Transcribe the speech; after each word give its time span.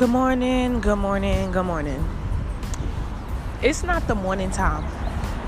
Good 0.00 0.08
morning, 0.08 0.80
good 0.80 0.96
morning, 0.96 1.52
good 1.52 1.66
morning. 1.66 2.02
It's 3.62 3.82
not 3.82 4.06
the 4.08 4.14
morning 4.14 4.50
time. 4.50 4.82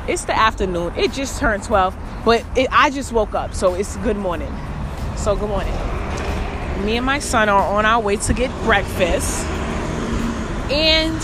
It's 0.07 0.27
the 0.27 0.37
afternoon. 0.39 0.93
It 0.95 1.13
just 1.13 1.41
turned 1.41 1.63
12, 1.63 1.97
but 2.23 2.45
it, 2.55 2.69
I 2.71 2.91
just 2.91 3.15
woke 3.15 3.33
up, 3.33 3.55
so 3.55 3.73
it's 3.73 3.97
good 3.97 4.19
morning. 4.19 4.55
So, 5.17 5.35
good 5.37 5.49
morning. 5.49 5.73
Me 6.85 6.99
and 6.99 7.07
my 7.07 7.19
son 7.19 7.49
are 7.49 7.63
on 7.63 7.87
our 7.87 7.99
way 7.99 8.17
to 8.17 8.35
get 8.35 8.51
breakfast. 8.65 9.43
And 10.71 11.17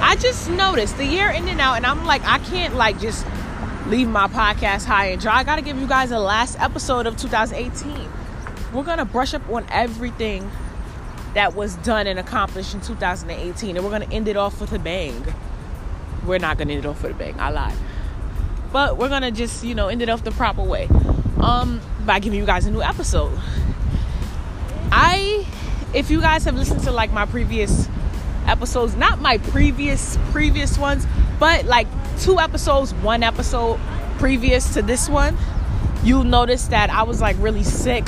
I 0.00 0.14
just 0.14 0.48
noticed 0.48 0.98
the 0.98 1.04
year 1.04 1.28
in 1.28 1.48
and 1.48 1.60
out, 1.60 1.78
and 1.78 1.84
I'm 1.84 2.06
like, 2.06 2.22
I 2.24 2.38
can't 2.38 2.76
like 2.76 3.00
just 3.00 3.26
leave 3.88 4.06
my 4.06 4.28
podcast 4.28 4.84
high 4.84 5.06
and 5.06 5.20
dry. 5.20 5.38
I 5.38 5.42
gotta 5.42 5.62
give 5.62 5.80
you 5.80 5.88
guys 5.88 6.10
the 6.10 6.20
last 6.20 6.60
episode 6.60 7.08
of 7.08 7.16
2018. 7.16 8.08
We're 8.72 8.84
gonna 8.84 9.04
brush 9.04 9.34
up 9.34 9.50
on 9.50 9.66
everything 9.68 10.48
that 11.36 11.54
was 11.54 11.76
done 11.76 12.06
and 12.06 12.18
accomplished 12.18 12.74
in 12.74 12.80
2018, 12.80 13.76
and 13.76 13.84
we're 13.84 13.90
gonna 13.90 14.10
end 14.10 14.26
it 14.26 14.38
off 14.38 14.58
with 14.58 14.72
a 14.72 14.78
bang. 14.78 15.22
We're 16.26 16.38
not 16.38 16.56
gonna 16.56 16.72
end 16.72 16.86
it 16.86 16.88
off 16.88 17.02
with 17.02 17.12
a 17.12 17.14
bang. 17.14 17.38
I 17.38 17.50
lied, 17.50 17.76
but 18.72 18.96
we're 18.96 19.10
gonna 19.10 19.30
just 19.30 19.62
you 19.62 19.74
know 19.74 19.88
end 19.88 20.00
it 20.00 20.08
off 20.08 20.24
the 20.24 20.32
proper 20.32 20.62
way, 20.62 20.88
um, 21.40 21.82
by 22.06 22.20
giving 22.20 22.38
you 22.38 22.46
guys 22.46 22.64
a 22.64 22.70
new 22.70 22.80
episode. 22.80 23.38
I, 24.90 25.46
if 25.92 26.10
you 26.10 26.22
guys 26.22 26.44
have 26.44 26.54
listened 26.54 26.82
to 26.84 26.90
like 26.90 27.12
my 27.12 27.26
previous 27.26 27.86
episodes, 28.46 28.96
not 28.96 29.20
my 29.20 29.36
previous 29.36 30.16
previous 30.32 30.78
ones, 30.78 31.06
but 31.38 31.66
like 31.66 31.86
two 32.18 32.40
episodes, 32.40 32.94
one 32.94 33.22
episode 33.22 33.78
previous 34.16 34.72
to 34.72 34.80
this 34.80 35.06
one, 35.06 35.36
you'll 36.02 36.24
notice 36.24 36.68
that 36.68 36.88
I 36.88 37.02
was 37.02 37.20
like 37.20 37.36
really 37.40 37.62
sick. 37.62 38.06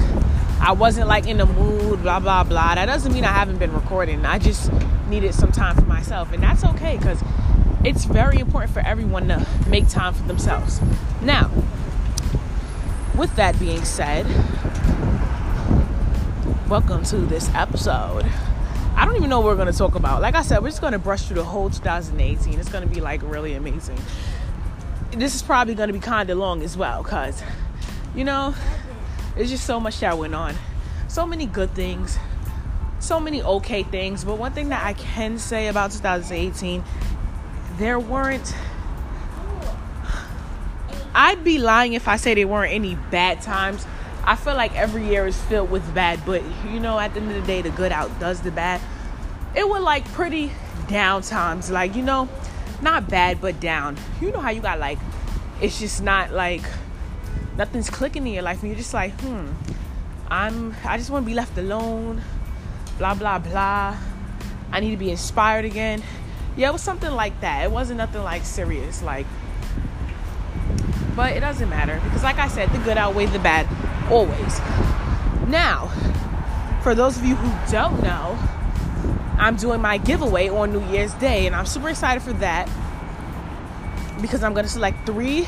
I 0.60 0.72
wasn't 0.72 1.08
like 1.08 1.26
in 1.26 1.38
the 1.38 1.46
mood, 1.46 2.02
blah 2.02 2.20
blah 2.20 2.44
blah. 2.44 2.74
That 2.74 2.86
doesn't 2.86 3.12
mean 3.12 3.24
I 3.24 3.32
haven't 3.32 3.58
been 3.58 3.72
recording. 3.72 4.24
I 4.26 4.38
just 4.38 4.70
needed 5.08 5.34
some 5.34 5.52
time 5.52 5.76
for 5.76 5.86
myself, 5.86 6.32
and 6.32 6.42
that's 6.42 6.64
okay 6.64 6.96
because 6.96 7.22
it's 7.84 8.04
very 8.04 8.38
important 8.38 8.72
for 8.72 8.80
everyone 8.80 9.28
to 9.28 9.46
make 9.68 9.88
time 9.88 10.14
for 10.14 10.26
themselves. 10.26 10.80
Now, 11.22 11.50
with 13.16 13.34
that 13.36 13.58
being 13.58 13.84
said, 13.84 14.26
welcome 16.68 17.04
to 17.04 17.18
this 17.18 17.48
episode. 17.54 18.26
I 18.94 19.04
don't 19.04 19.16
even 19.16 19.30
know 19.30 19.38
what 19.38 19.46
we're 19.46 19.56
going 19.56 19.72
to 19.72 19.78
talk 19.78 19.94
about. 19.94 20.20
Like 20.20 20.34
I 20.34 20.42
said, 20.42 20.60
we're 20.60 20.70
just 20.70 20.80
going 20.80 20.92
to 20.92 20.98
brush 20.98 21.22
through 21.22 21.36
the 21.36 21.44
whole 21.44 21.70
2018. 21.70 22.58
It's 22.58 22.68
going 22.68 22.86
to 22.86 22.92
be 22.92 23.00
like 23.00 23.22
really 23.22 23.54
amazing. 23.54 23.98
This 25.12 25.36
is 25.36 25.42
probably 25.42 25.74
going 25.74 25.86
to 25.86 25.92
be 25.92 26.00
kind 26.00 26.28
of 26.30 26.36
long 26.36 26.62
as 26.62 26.76
well 26.76 27.02
because, 27.02 27.42
you 28.14 28.24
know, 28.24 28.54
there's 29.38 29.48
just 29.48 29.64
so 29.64 29.80
much 29.80 30.00
that 30.00 30.18
went 30.18 30.34
on. 30.34 30.54
So 31.08 31.26
many 31.26 31.46
good 31.46 31.70
things, 31.70 32.18
so 33.00 33.18
many 33.18 33.42
okay 33.42 33.84
things. 33.84 34.22
But 34.24 34.34
one 34.34 34.52
thing 34.52 34.68
that 34.68 34.84
I 34.84 34.92
can 34.92 35.38
say 35.38 35.68
about 35.68 35.92
2018, 35.92 36.84
there 37.78 37.98
weren't. 37.98 38.54
I'd 41.14 41.42
be 41.42 41.56
lying 41.56 41.94
if 41.94 42.06
I 42.06 42.16
say 42.16 42.34
there 42.34 42.46
weren't 42.46 42.74
any 42.74 42.94
bad 43.10 43.40
times 43.40 43.86
I 44.28 44.36
feel 44.36 44.56
like 44.56 44.76
every 44.76 45.08
year 45.08 45.26
is 45.26 45.40
filled 45.40 45.70
with 45.70 45.94
bad, 45.94 46.20
but 46.26 46.42
you 46.70 46.80
know, 46.80 46.98
at 46.98 47.14
the 47.14 47.20
end 47.20 47.30
of 47.30 47.40
the 47.40 47.46
day, 47.46 47.62
the 47.62 47.70
good 47.70 47.92
outdoes 47.92 48.42
the 48.42 48.50
bad. 48.50 48.78
It 49.54 49.66
was 49.66 49.80
like 49.82 50.04
pretty 50.12 50.52
down 50.86 51.22
times, 51.22 51.70
like 51.70 51.96
you 51.96 52.02
know, 52.02 52.28
not 52.82 53.08
bad 53.08 53.40
but 53.40 53.58
down. 53.58 53.96
You 54.20 54.30
know 54.30 54.40
how 54.40 54.50
you 54.50 54.60
got 54.60 54.78
like, 54.78 54.98
it's 55.62 55.78
just 55.80 56.02
not 56.02 56.30
like 56.30 56.60
nothing's 57.58 57.90
clicking 57.90 58.26
in 58.26 58.32
your 58.32 58.42
life, 58.42 58.62
and 58.62 58.70
you're 58.70 58.78
just 58.78 58.94
like, 58.94 59.12
hmm, 59.20 59.48
I'm, 60.28 60.74
I 60.84 60.96
just 60.96 61.10
want 61.10 61.24
to 61.24 61.26
be 61.26 61.34
left 61.34 61.58
alone, 61.58 62.22
blah 62.96 63.14
blah 63.14 63.38
blah. 63.38 63.96
I 64.70 64.80
need 64.80 64.92
to 64.92 64.96
be 64.96 65.10
inspired 65.10 65.64
again. 65.64 66.02
Yeah, 66.56 66.70
it 66.70 66.72
was 66.72 66.82
something 66.82 67.10
like 67.10 67.40
that. 67.40 67.64
It 67.64 67.70
wasn't 67.70 67.98
nothing 67.98 68.22
like 68.22 68.44
serious, 68.44 69.02
like. 69.02 69.26
But 71.16 71.36
it 71.36 71.40
doesn't 71.40 71.68
matter 71.68 72.00
because, 72.04 72.22
like 72.22 72.38
I 72.38 72.48
said, 72.48 72.70
the 72.70 72.78
good 72.78 72.96
outweighs 72.96 73.32
the 73.32 73.40
bad 73.40 73.66
always. 74.10 74.58
Now, 75.48 75.88
for 76.82 76.94
those 76.94 77.16
of 77.16 77.24
you 77.24 77.34
who 77.34 77.72
don't 77.72 78.00
know, 78.02 78.38
I'm 79.38 79.56
doing 79.56 79.80
my 79.80 79.98
giveaway 79.98 80.48
on 80.48 80.72
New 80.72 80.84
Year's 80.92 81.14
Day, 81.14 81.46
and 81.46 81.56
I'm 81.56 81.66
super 81.66 81.88
excited 81.88 82.22
for 82.22 82.32
that 82.34 82.68
because 84.20 84.44
I'm 84.44 84.52
going 84.52 84.66
to 84.66 84.70
select 84.70 85.06
three 85.06 85.46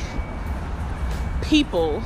people 1.51 2.01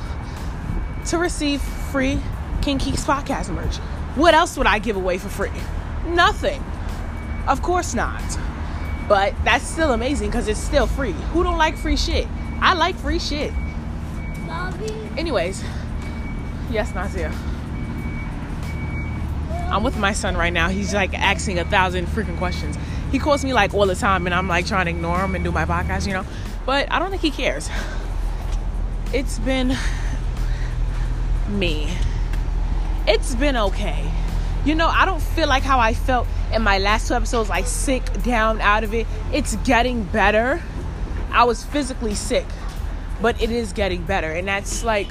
to 1.06 1.18
receive 1.18 1.62
free 1.62 2.20
King 2.62 2.80
Kiiks 2.80 3.04
podcast 3.04 3.54
merch. 3.54 3.76
What 4.16 4.34
else 4.34 4.58
would 4.58 4.66
I 4.66 4.80
give 4.80 4.96
away 4.96 5.18
for 5.18 5.28
free? 5.28 5.52
Nothing. 6.08 6.60
Of 7.46 7.62
course 7.62 7.94
not. 7.94 8.24
But 9.08 9.34
that's 9.44 9.64
still 9.64 9.92
amazing 9.92 10.30
because 10.30 10.48
it's 10.48 10.58
still 10.58 10.88
free. 10.88 11.12
Who 11.32 11.44
don't 11.44 11.58
like 11.58 11.76
free 11.76 11.96
shit? 11.96 12.26
I 12.60 12.74
like 12.74 12.96
free 12.96 13.20
shit. 13.20 13.52
Bobby. 14.48 14.92
Anyways, 15.16 15.62
Yes, 16.68 16.90
Nazia. 16.90 17.32
I'm 19.70 19.84
with 19.84 19.96
my 19.96 20.12
son 20.12 20.36
right 20.36 20.52
now. 20.52 20.68
He's 20.68 20.92
like 20.92 21.14
asking 21.14 21.60
a 21.60 21.64
thousand 21.64 22.06
freaking 22.06 22.36
questions. 22.38 22.76
He 23.12 23.20
calls 23.20 23.44
me 23.44 23.52
like 23.52 23.72
all 23.72 23.86
the 23.86 23.94
time, 23.94 24.26
and 24.26 24.34
I'm 24.34 24.48
like 24.48 24.66
trying 24.66 24.86
to 24.86 24.90
ignore 24.90 25.20
him 25.20 25.36
and 25.36 25.44
do 25.44 25.52
my 25.52 25.64
podcast, 25.64 26.08
you 26.08 26.12
know. 26.12 26.24
But 26.64 26.90
I 26.90 26.98
don't 26.98 27.10
think 27.10 27.22
he 27.22 27.30
cares. 27.30 27.70
It's 29.16 29.38
been 29.38 29.74
me. 31.48 31.88
It's 33.08 33.34
been 33.34 33.56
okay. 33.56 34.12
You 34.66 34.74
know, 34.74 34.88
I 34.88 35.06
don't 35.06 35.22
feel 35.22 35.48
like 35.48 35.62
how 35.62 35.78
I 35.78 35.94
felt 35.94 36.28
in 36.52 36.60
my 36.60 36.76
last 36.76 37.08
two 37.08 37.14
episodes, 37.14 37.48
like 37.48 37.66
sick, 37.66 38.04
down, 38.24 38.60
out 38.60 38.84
of 38.84 38.92
it. 38.92 39.06
It's 39.32 39.56
getting 39.64 40.02
better. 40.02 40.60
I 41.30 41.44
was 41.44 41.64
physically 41.64 42.14
sick, 42.14 42.44
but 43.22 43.40
it 43.40 43.50
is 43.50 43.72
getting 43.72 44.02
better. 44.02 44.30
And 44.30 44.46
that's 44.46 44.84
like 44.84 45.10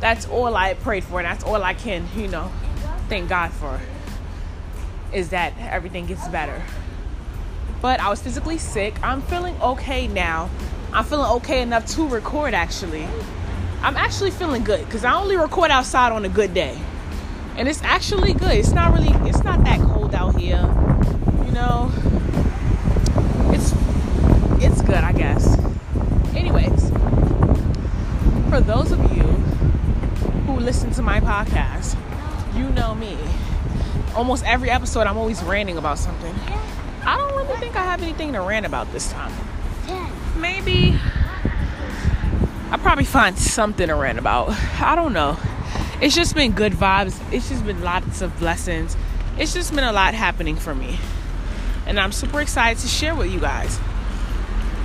that's 0.00 0.26
all 0.26 0.56
I 0.56 0.74
prayed 0.74 1.04
for, 1.04 1.20
and 1.20 1.26
that's 1.26 1.44
all 1.44 1.62
I 1.62 1.74
can, 1.74 2.08
you 2.16 2.26
know, 2.26 2.50
thank 3.08 3.28
God 3.28 3.52
for 3.52 3.80
is 5.12 5.28
that 5.28 5.52
everything 5.56 6.06
gets 6.06 6.26
better. 6.26 6.60
But 7.80 8.00
I 8.00 8.08
was 8.10 8.20
physically 8.20 8.58
sick. 8.58 9.00
I'm 9.04 9.22
feeling 9.22 9.54
okay 9.62 10.08
now. 10.08 10.50
I'm 10.92 11.04
feeling 11.04 11.30
okay 11.36 11.62
enough 11.62 11.86
to 11.94 12.08
record 12.08 12.52
actually. 12.52 13.06
I'm 13.82 13.96
actually 13.96 14.30
feeling 14.30 14.64
good 14.64 14.84
because 14.84 15.04
I 15.04 15.14
only 15.14 15.36
record 15.36 15.70
outside 15.70 16.12
on 16.12 16.24
a 16.24 16.28
good 16.28 16.52
day. 16.52 16.78
And 17.56 17.68
it's 17.68 17.82
actually 17.82 18.32
good. 18.32 18.52
It's 18.52 18.72
not 18.72 18.92
really 18.92 19.10
it's 19.28 19.42
not 19.44 19.62
that 19.64 19.80
cold 19.80 20.14
out 20.14 20.38
here. 20.38 20.60
You 21.46 21.52
know. 21.52 21.90
It's 23.52 23.72
it's 24.62 24.82
good, 24.82 24.96
I 24.96 25.12
guess. 25.12 25.58
Anyways, 26.34 26.90
for 28.50 28.60
those 28.60 28.92
of 28.92 28.98
you 29.16 29.22
who 30.46 30.58
listen 30.58 30.90
to 30.92 31.02
my 31.02 31.20
podcast, 31.20 31.96
you 32.56 32.68
know 32.70 32.94
me. 32.94 33.16
Almost 34.16 34.44
every 34.44 34.70
episode, 34.70 35.06
I'm 35.06 35.16
always 35.16 35.42
ranting 35.42 35.76
about 35.76 35.98
something. 35.98 36.34
I 37.04 37.16
don't 37.16 37.34
really 37.36 37.58
think 37.60 37.76
I 37.76 37.84
have 37.84 38.02
anything 38.02 38.32
to 38.32 38.40
rant 38.40 38.66
about 38.66 38.92
this 38.92 39.10
time. 39.12 39.32
Maybe 40.36 40.98
I 42.70 42.76
probably 42.76 43.04
find 43.04 43.36
something 43.36 43.88
to 43.88 43.94
rant 43.94 44.18
about. 44.18 44.50
I 44.80 44.94
don't 44.94 45.12
know. 45.12 45.38
It's 46.00 46.14
just 46.14 46.34
been 46.34 46.52
good 46.52 46.72
vibes. 46.72 47.20
It's 47.32 47.48
just 47.48 47.66
been 47.66 47.82
lots 47.82 48.22
of 48.22 48.38
blessings. 48.38 48.96
It's 49.36 49.52
just 49.52 49.74
been 49.74 49.84
a 49.84 49.92
lot 49.92 50.14
happening 50.14 50.56
for 50.56 50.74
me. 50.74 50.98
And 51.86 51.98
I'm 51.98 52.12
super 52.12 52.40
excited 52.40 52.80
to 52.82 52.88
share 52.88 53.14
with 53.14 53.32
you 53.32 53.40
guys. 53.40 53.80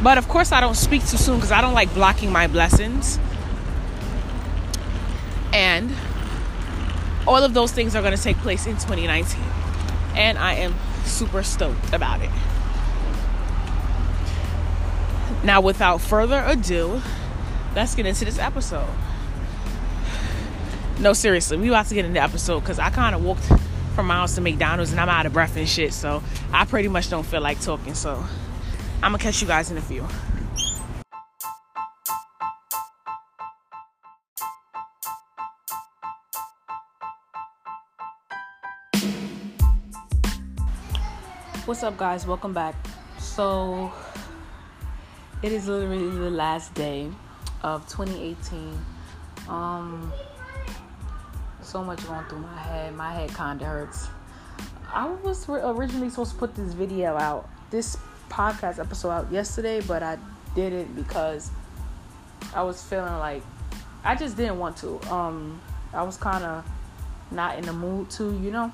But 0.02 0.18
of 0.18 0.28
course, 0.28 0.52
I 0.52 0.60
don't 0.62 0.76
speak 0.76 1.08
too 1.08 1.18
soon 1.18 1.36
because 1.36 1.52
I 1.52 1.62
don't 1.62 1.74
like 1.74 1.94
blocking 1.94 2.32
my 2.32 2.48
blessings. 2.48 3.20
And 5.54 5.94
all 7.28 7.44
of 7.44 7.54
those 7.54 7.72
things 7.72 7.96
are 7.96 8.02
going 8.02 8.16
to 8.16 8.22
take 8.22 8.38
place 8.38 8.66
in 8.66 8.74
2019. 8.74 9.42
And 10.16 10.38
I 10.38 10.56
am 10.56 10.76
super 11.06 11.44
stoked 11.44 11.94
about 11.94 12.22
it. 12.22 12.30
Now, 15.46 15.62
without 15.62 16.02
further 16.02 16.44
ado, 16.44 17.04
let's 17.76 17.94
get 17.94 18.08
into 18.08 18.26
this 18.26 18.40
episode. 18.40 18.90
No, 21.00 21.14
seriously, 21.14 21.56
we 21.58 21.68
about 21.68 21.86
to 21.86 21.94
get 21.94 22.04
into 22.04 22.16
the 22.16 22.24
episode 22.24 22.62
because 22.62 22.80
I 22.80 22.90
kind 22.90 23.14
of 23.14 23.24
walked 23.24 23.52
from 23.94 24.08
my 24.08 24.16
house 24.16 24.34
to 24.36 24.42
McDonald's 24.42 24.90
and 24.90 25.00
I'm 25.00 25.08
out 25.08 25.28
of 25.28 25.34
breath 25.34 25.56
and 25.56 25.70
shit. 25.70 25.94
So 25.94 26.24
I 26.52 26.66
pretty 26.66 26.88
much 26.88 27.12
don't 27.12 27.24
feel 27.24 27.42
like 27.42 27.62
talking. 27.62 27.94
So 27.94 28.26
I'm 29.04 29.12
gonna 29.12 29.20
catch 29.20 29.40
you 29.40 29.48
guys 29.48 29.70
in 29.70 29.78
a 29.78 29.82
few. 29.82 30.02
What's 41.66 41.84
up, 41.84 41.98
guys? 41.98 42.26
Welcome 42.26 42.54
back. 42.54 42.74
So, 43.20 43.92
it 45.44 45.52
is 45.52 45.68
literally 45.68 46.10
the 46.10 46.30
last 46.30 46.74
day 46.74 47.10
of 47.64 47.88
2018. 47.88 48.80
Um, 49.48 50.12
so 51.62 51.84
much 51.84 52.06
going 52.08 52.26
through 52.26 52.40
my 52.40 52.58
head. 52.58 52.96
My 52.96 53.12
head 53.14 53.30
kind 53.32 53.62
of 53.62 53.68
hurts. 53.68 54.08
I 54.94 55.08
was 55.08 55.48
originally 55.50 56.10
supposed 56.10 56.34
to 56.34 56.38
put 56.38 56.56
this 56.56 56.74
video 56.74 57.18
out, 57.18 57.50
this 57.70 57.98
podcast 58.30 58.80
episode 58.80 59.10
out 59.10 59.32
yesterday, 59.32 59.82
but 59.82 60.02
I 60.04 60.18
didn't 60.56 60.96
because 60.96 61.52
I 62.54 62.64
was 62.64 62.82
feeling 62.82 63.18
like 63.18 63.44
I 64.04 64.16
just 64.16 64.38
didn't 64.38 64.60
want 64.60 64.78
to. 64.78 65.02
Um, 65.12 65.62
I 65.94 66.04
was 66.04 66.18
kind 66.18 66.44
of 66.44 66.66
not 67.32 67.58
in 67.58 67.66
the 67.66 67.74
mood 67.74 68.10
to, 68.12 68.24
you 68.40 68.52
know, 68.52 68.72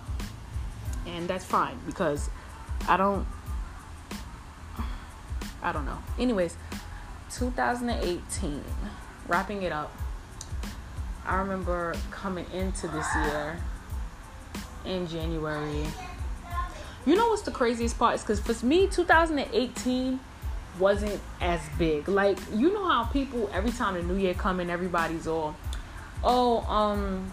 and 1.07 1.27
that's 1.27 1.45
fine 1.45 1.79
because 1.85 2.29
I 2.87 2.97
don't. 2.97 3.25
I 5.61 5.71
don't 5.71 5.85
know. 5.85 5.97
Anyways, 6.17 6.55
2018, 7.31 8.63
wrapping 9.27 9.63
it 9.63 9.71
up. 9.71 9.95
I 11.25 11.37
remember 11.37 11.95
coming 12.09 12.45
into 12.53 12.87
this 12.87 13.07
year 13.15 13.57
in 14.85 15.07
January. 15.07 15.85
You 17.05 17.15
know 17.15 17.27
what's 17.27 17.43
the 17.43 17.51
craziest 17.51 17.97
part? 17.97 18.15
Is 18.15 18.21
because 18.21 18.39
for 18.39 18.65
me, 18.65 18.87
2018 18.87 20.19
wasn't 20.79 21.19
as 21.39 21.61
big. 21.77 22.07
Like 22.07 22.37
you 22.53 22.73
know 22.73 22.87
how 22.87 23.05
people 23.05 23.49
every 23.53 23.71
time 23.71 23.95
the 23.95 24.03
new 24.03 24.19
year 24.19 24.33
come 24.33 24.59
in, 24.59 24.69
everybody's 24.69 25.27
all, 25.27 25.55
oh, 26.23 26.61
um, 26.61 27.31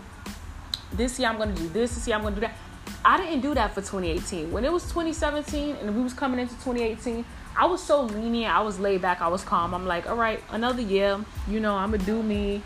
this 0.92 1.18
year 1.18 1.28
I'm 1.28 1.38
gonna 1.38 1.54
do 1.54 1.68
this. 1.68 1.94
This 1.94 2.06
year 2.06 2.16
I'm 2.16 2.22
gonna 2.22 2.34
do 2.34 2.40
that. 2.42 2.56
I 3.04 3.18
didn't 3.18 3.40
do 3.40 3.54
that 3.54 3.74
for 3.74 3.80
2018. 3.80 4.50
When 4.50 4.64
it 4.64 4.72
was 4.72 4.84
2017 4.84 5.76
and 5.76 5.96
we 5.96 6.02
was 6.02 6.14
coming 6.14 6.40
into 6.40 6.54
2018, 6.54 7.24
I 7.58 7.66
was 7.66 7.82
so 7.82 8.02
lenient. 8.02 8.54
I 8.54 8.60
was 8.60 8.78
laid 8.78 9.02
back. 9.02 9.20
I 9.20 9.26
was 9.26 9.42
calm. 9.42 9.74
I'm 9.74 9.84
like, 9.84 10.08
all 10.08 10.14
right, 10.14 10.40
another 10.50 10.80
year. 10.80 11.18
You 11.48 11.58
know, 11.58 11.74
I'm 11.74 11.90
gonna 11.90 12.04
do 12.04 12.22
me. 12.22 12.62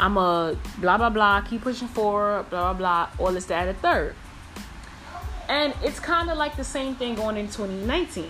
I'm 0.00 0.16
a 0.16 0.56
blah 0.78 0.98
blah 0.98 1.10
blah. 1.10 1.42
Keep 1.42 1.62
pushing 1.62 1.86
forward. 1.86 2.50
Blah 2.50 2.72
blah 2.74 3.06
blah. 3.16 3.24
All 3.24 3.32
this 3.32 3.44
that 3.46 3.68
a 3.68 3.74
third. 3.74 4.16
And 5.48 5.74
it's 5.84 6.00
kind 6.00 6.28
of 6.28 6.36
like 6.36 6.56
the 6.56 6.64
same 6.64 6.96
thing 6.96 7.14
going 7.14 7.36
in 7.36 7.46
2019. 7.46 8.28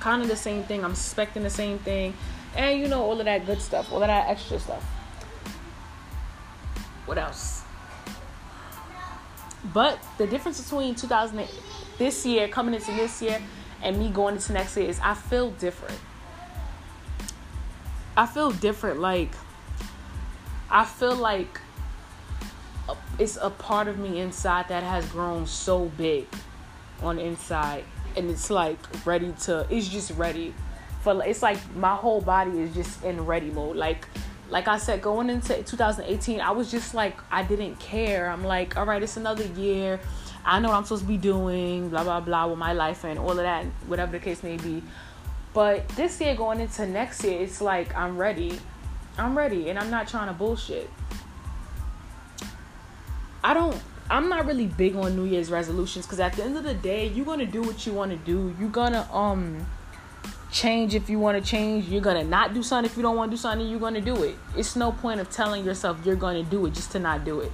Kind 0.00 0.22
of 0.22 0.28
the 0.28 0.36
same 0.36 0.62
thing. 0.62 0.84
I'm 0.84 0.92
expecting 0.92 1.42
the 1.42 1.50
same 1.50 1.78
thing, 1.78 2.14
and 2.56 2.80
you 2.80 2.88
know 2.88 3.02
all 3.02 3.18
of 3.18 3.26
that 3.26 3.44
good 3.44 3.60
stuff, 3.60 3.92
all 3.92 4.02
of 4.02 4.08
that 4.08 4.28
extra 4.30 4.58
stuff. 4.58 4.82
What 7.04 7.18
else? 7.18 7.62
But 9.74 9.98
the 10.16 10.26
difference 10.26 10.62
between 10.62 10.94
2000 10.94 11.46
this 11.98 12.24
year 12.24 12.48
coming 12.48 12.74
into 12.74 12.92
this 12.92 13.20
year 13.20 13.42
and 13.82 13.98
me 13.98 14.10
going 14.10 14.36
into 14.36 14.52
next 14.52 14.76
year 14.76 14.88
is 14.88 15.00
I 15.02 15.14
feel 15.14 15.50
different. 15.52 15.98
I 18.16 18.26
feel 18.26 18.50
different. 18.50 19.00
Like, 19.00 19.30
I 20.70 20.84
feel 20.84 21.14
like 21.14 21.60
it's 23.18 23.38
a 23.40 23.50
part 23.50 23.88
of 23.88 23.98
me 23.98 24.20
inside 24.20 24.68
that 24.68 24.82
has 24.82 25.06
grown 25.10 25.46
so 25.46 25.86
big 25.96 26.26
on 27.02 27.16
the 27.16 27.22
inside. 27.22 27.84
And 28.16 28.30
it's 28.30 28.50
like 28.50 28.78
ready 29.06 29.32
to, 29.42 29.66
it's 29.70 29.88
just 29.88 30.10
ready 30.12 30.54
for, 31.02 31.22
it's 31.24 31.42
like 31.42 31.58
my 31.76 31.94
whole 31.94 32.20
body 32.20 32.60
is 32.60 32.74
just 32.74 33.04
in 33.04 33.24
ready 33.24 33.50
mode. 33.50 33.76
Like, 33.76 34.08
like 34.50 34.66
I 34.66 34.78
said, 34.78 35.02
going 35.02 35.30
into 35.30 35.62
2018, 35.62 36.40
I 36.40 36.50
was 36.50 36.70
just 36.70 36.94
like, 36.94 37.16
I 37.30 37.42
didn't 37.42 37.78
care. 37.78 38.30
I'm 38.30 38.44
like, 38.44 38.76
all 38.76 38.86
right, 38.86 39.02
it's 39.02 39.16
another 39.16 39.44
year. 39.44 40.00
I 40.44 40.60
know 40.60 40.68
what 40.68 40.76
I'm 40.76 40.84
supposed 40.84 41.02
to 41.02 41.08
be 41.08 41.16
doing, 41.16 41.88
blah, 41.90 42.04
blah, 42.04 42.20
blah, 42.20 42.46
with 42.46 42.58
my 42.58 42.72
life 42.72 43.04
and 43.04 43.18
all 43.18 43.30
of 43.30 43.36
that, 43.36 43.64
whatever 43.86 44.12
the 44.12 44.18
case 44.18 44.42
may 44.42 44.56
be. 44.56 44.82
But 45.52 45.88
this 45.90 46.20
year, 46.20 46.34
going 46.34 46.60
into 46.60 46.86
next 46.86 47.24
year, 47.24 47.40
it's 47.40 47.60
like, 47.60 47.94
I'm 47.96 48.16
ready. 48.16 48.58
I'm 49.18 49.36
ready, 49.36 49.68
and 49.68 49.78
I'm 49.78 49.90
not 49.90 50.08
trying 50.08 50.28
to 50.28 50.34
bullshit. 50.34 50.88
I 53.42 53.54
don't, 53.54 53.76
I'm 54.10 54.28
not 54.28 54.46
really 54.46 54.66
big 54.66 54.96
on 54.96 55.16
New 55.16 55.24
Year's 55.24 55.50
resolutions 55.50 56.06
because 56.06 56.20
at 56.20 56.34
the 56.34 56.44
end 56.44 56.56
of 56.56 56.64
the 56.64 56.74
day, 56.74 57.08
you're 57.08 57.36
to 57.36 57.46
do 57.46 57.62
what 57.62 57.86
you 57.86 57.92
want 57.92 58.10
to 58.10 58.16
do. 58.18 58.54
You're 58.58 58.70
to, 58.70 59.14
um, 59.14 59.66
change 60.50 60.94
if 60.94 61.10
you 61.10 61.18
want 61.18 61.42
to 61.42 61.50
change. 61.50 61.88
You're 61.88 62.00
gonna 62.00 62.24
not 62.24 62.54
do 62.54 62.62
something 62.62 62.90
if 62.90 62.96
you 62.96 63.02
don't 63.02 63.16
want 63.16 63.30
to 63.30 63.36
do 63.36 63.40
something. 63.40 63.66
You're 63.68 63.80
gonna 63.80 64.00
do 64.00 64.22
it. 64.22 64.36
It's 64.56 64.76
no 64.76 64.92
point 64.92 65.20
of 65.20 65.30
telling 65.30 65.64
yourself 65.64 65.98
you're 66.04 66.16
gonna 66.16 66.42
do 66.42 66.66
it 66.66 66.74
just 66.74 66.92
to 66.92 66.98
not 66.98 67.24
do 67.24 67.40
it. 67.40 67.52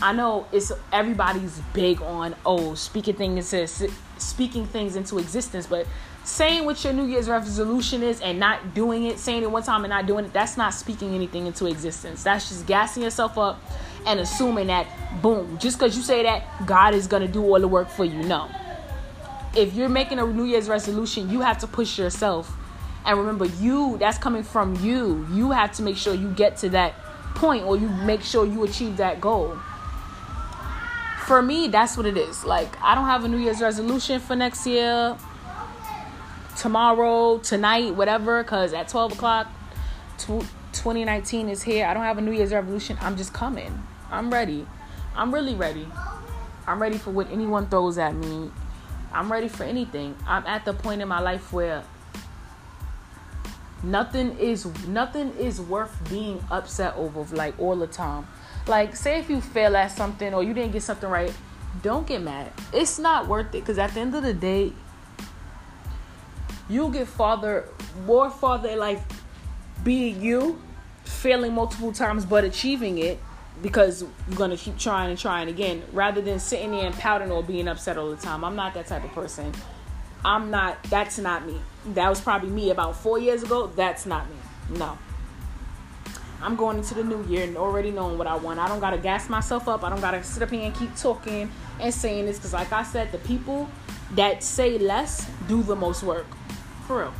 I 0.00 0.12
know 0.12 0.46
it's 0.52 0.70
everybody's 0.92 1.60
big 1.72 2.00
on 2.02 2.36
oh 2.46 2.74
speaking 2.74 3.16
things 3.16 3.52
into 3.52 3.92
speaking 4.18 4.64
things 4.66 4.94
into 4.94 5.18
existence, 5.18 5.66
but 5.66 5.86
saying 6.22 6.64
what 6.64 6.84
your 6.84 6.92
New 6.92 7.06
Year's 7.06 7.28
resolution 7.28 8.02
is 8.02 8.20
and 8.20 8.38
not 8.38 8.74
doing 8.74 9.04
it, 9.04 9.18
saying 9.18 9.42
it 9.42 9.50
one 9.50 9.62
time 9.62 9.84
and 9.84 9.90
not 9.90 10.06
doing 10.06 10.26
it, 10.26 10.32
that's 10.32 10.56
not 10.56 10.72
speaking 10.72 11.14
anything 11.14 11.46
into 11.46 11.66
existence. 11.66 12.22
That's 12.22 12.48
just 12.48 12.66
gassing 12.66 13.02
yourself 13.02 13.36
up 13.38 13.60
and 14.06 14.20
assuming 14.20 14.68
that 14.68 14.86
boom, 15.20 15.58
just 15.58 15.78
because 15.78 15.96
you 15.96 16.02
say 16.02 16.22
that 16.22 16.44
God 16.64 16.94
is 16.94 17.08
gonna 17.08 17.26
do 17.26 17.42
all 17.42 17.58
the 17.58 17.68
work 17.68 17.88
for 17.88 18.04
you. 18.04 18.22
No. 18.22 18.48
If 19.56 19.74
you're 19.74 19.88
making 19.88 20.20
a 20.20 20.26
New 20.26 20.44
Year's 20.44 20.68
resolution, 20.68 21.28
you 21.28 21.40
have 21.40 21.58
to 21.58 21.66
push 21.66 21.98
yourself. 21.98 22.52
And 23.04 23.18
remember, 23.18 23.46
you 23.46 23.96
that's 23.98 24.18
coming 24.18 24.44
from 24.44 24.76
you. 24.76 25.26
You 25.32 25.50
have 25.50 25.72
to 25.72 25.82
make 25.82 25.96
sure 25.96 26.14
you 26.14 26.30
get 26.32 26.56
to 26.58 26.68
that 26.70 26.94
point 27.34 27.64
or 27.64 27.76
you 27.76 27.88
make 27.88 28.22
sure 28.22 28.44
you 28.44 28.62
achieve 28.64 28.96
that 28.98 29.20
goal 29.20 29.58
for 31.28 31.42
me, 31.42 31.68
that's 31.68 31.94
what 31.94 32.06
it 32.06 32.16
is. 32.16 32.42
Like, 32.42 32.74
I 32.82 32.94
don't 32.94 33.04
have 33.04 33.22
a 33.22 33.28
New 33.28 33.36
Year's 33.36 33.60
resolution 33.60 34.18
for 34.18 34.34
next 34.34 34.66
year, 34.66 35.14
tomorrow, 36.56 37.36
tonight, 37.36 37.94
whatever, 37.94 38.42
because 38.42 38.72
at 38.72 38.88
12 38.88 39.12
o'clock, 39.12 39.46
2019 40.16 41.50
is 41.50 41.62
here. 41.62 41.84
I 41.84 41.92
don't 41.92 42.04
have 42.04 42.16
a 42.16 42.22
New 42.22 42.32
Year's 42.32 42.50
resolution. 42.50 42.96
I'm 43.02 43.14
just 43.14 43.34
coming. 43.34 43.82
I'm 44.10 44.30
ready. 44.30 44.66
I'm 45.14 45.32
really 45.32 45.54
ready. 45.54 45.86
I'm 46.66 46.80
ready 46.80 46.96
for 46.96 47.10
what 47.10 47.30
anyone 47.30 47.68
throws 47.68 47.98
at 47.98 48.14
me. 48.14 48.50
I'm 49.12 49.30
ready 49.30 49.48
for 49.48 49.64
anything. 49.64 50.16
I'm 50.26 50.46
at 50.46 50.64
the 50.64 50.72
point 50.72 51.02
in 51.02 51.08
my 51.08 51.20
life 51.20 51.52
where 51.52 51.84
nothing 53.82 54.36
is 54.38 54.64
nothing 54.88 55.34
is 55.38 55.60
worth 55.60 55.94
being 56.08 56.42
upset 56.50 56.96
over 56.96 57.22
like 57.36 57.56
all 57.60 57.76
the 57.76 57.86
time 57.86 58.26
like, 58.68 58.96
say 58.96 59.18
if 59.18 59.30
you 59.30 59.40
fail 59.40 59.76
at 59.76 59.90
something 59.90 60.34
or 60.34 60.42
you 60.42 60.54
didn't 60.54 60.72
get 60.72 60.82
something 60.82 61.08
right, 61.08 61.32
don't 61.82 62.06
get 62.06 62.22
mad. 62.22 62.52
It's 62.72 62.98
not 62.98 63.28
worth 63.28 63.54
it 63.54 63.60
because 63.60 63.78
at 63.78 63.94
the 63.94 64.00
end 64.00 64.14
of 64.14 64.22
the 64.22 64.34
day, 64.34 64.72
you'll 66.68 66.90
get 66.90 67.08
farther, 67.08 67.68
more 68.04 68.30
farther 68.30 68.68
in 68.68 68.78
life 68.78 69.04
being 69.84 70.20
you, 70.20 70.60
failing 71.04 71.54
multiple 71.54 71.92
times 71.92 72.26
but 72.26 72.44
achieving 72.44 72.98
it 72.98 73.18
because 73.62 74.02
you're 74.02 74.36
gonna 74.36 74.56
keep 74.56 74.78
trying 74.78 75.10
and 75.10 75.18
trying 75.18 75.48
again 75.48 75.82
rather 75.92 76.20
than 76.20 76.38
sitting 76.38 76.70
there 76.70 76.86
and 76.86 76.94
pouting 76.94 77.30
or 77.30 77.42
being 77.42 77.68
upset 77.68 77.96
all 77.96 78.10
the 78.10 78.16
time. 78.16 78.44
I'm 78.44 78.56
not 78.56 78.74
that 78.74 78.86
type 78.86 79.04
of 79.04 79.12
person. 79.12 79.52
I'm 80.24 80.50
not, 80.50 80.82
that's 80.84 81.18
not 81.18 81.46
me. 81.46 81.60
That 81.86 82.08
was 82.08 82.20
probably 82.20 82.50
me 82.50 82.70
about 82.70 82.96
four 82.96 83.18
years 83.18 83.42
ago. 83.42 83.68
That's 83.68 84.04
not 84.04 84.28
me. 84.28 84.36
No. 84.78 84.98
I'm 86.40 86.56
going 86.56 86.78
into 86.78 86.94
the 86.94 87.04
new 87.04 87.24
year 87.24 87.44
and 87.44 87.56
already 87.56 87.90
knowing 87.90 88.16
what 88.16 88.26
I 88.26 88.36
want. 88.36 88.58
I 88.58 88.68
don't 88.68 88.80
gotta 88.80 88.98
gas 88.98 89.28
myself 89.28 89.68
up. 89.68 89.82
I 89.82 89.90
don't 89.90 90.00
gotta 90.00 90.22
sit 90.22 90.42
up 90.42 90.50
here 90.50 90.62
and 90.62 90.74
keep 90.74 90.94
talking 90.96 91.50
and 91.80 91.92
saying 91.92 92.26
this 92.26 92.38
because, 92.38 92.52
like 92.52 92.72
I 92.72 92.82
said, 92.82 93.10
the 93.12 93.18
people 93.18 93.68
that 94.12 94.42
say 94.42 94.78
less 94.78 95.28
do 95.48 95.62
the 95.62 95.76
most 95.76 96.02
work. 96.02 96.26
For 96.86 97.00
real. 97.00 97.14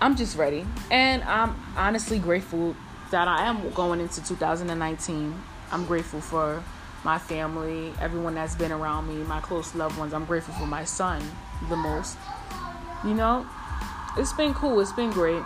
I'm 0.00 0.16
just 0.16 0.36
ready, 0.36 0.66
and 0.90 1.22
I'm 1.22 1.56
honestly 1.76 2.18
grateful 2.18 2.76
that 3.10 3.26
I 3.28 3.46
am 3.46 3.70
going 3.70 4.00
into 4.00 4.22
2019. 4.22 5.42
I'm 5.70 5.86
grateful 5.86 6.20
for 6.20 6.62
my 7.04 7.18
family, 7.18 7.92
everyone 8.00 8.34
that's 8.34 8.54
been 8.54 8.72
around 8.72 9.08
me, 9.08 9.22
my 9.24 9.40
close 9.40 9.74
loved 9.74 9.96
ones. 9.98 10.12
I'm 10.12 10.24
grateful 10.24 10.54
for 10.54 10.66
my 10.66 10.84
son 10.84 11.22
the 11.68 11.76
most. 11.76 12.18
You 13.04 13.14
know, 13.14 13.46
it's 14.16 14.32
been 14.32 14.52
cool. 14.54 14.80
It's 14.80 14.92
been 14.92 15.10
great. 15.10 15.42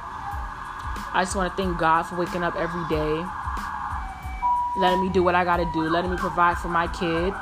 I 1.13 1.25
just 1.25 1.35
want 1.35 1.55
to 1.55 1.63
thank 1.63 1.79
God 1.79 2.03
for 2.05 2.17
waking 2.17 2.43
up 2.43 2.55
every 2.57 2.87
day, 2.89 3.25
letting 4.77 5.03
me 5.03 5.09
do 5.13 5.23
what 5.23 5.35
I 5.35 5.45
got 5.45 5.57
to 5.57 5.71
do, 5.73 5.89
letting 5.89 6.11
me 6.11 6.17
provide 6.17 6.59
for 6.59 6.69
my 6.69 6.87
kid, 6.89 7.33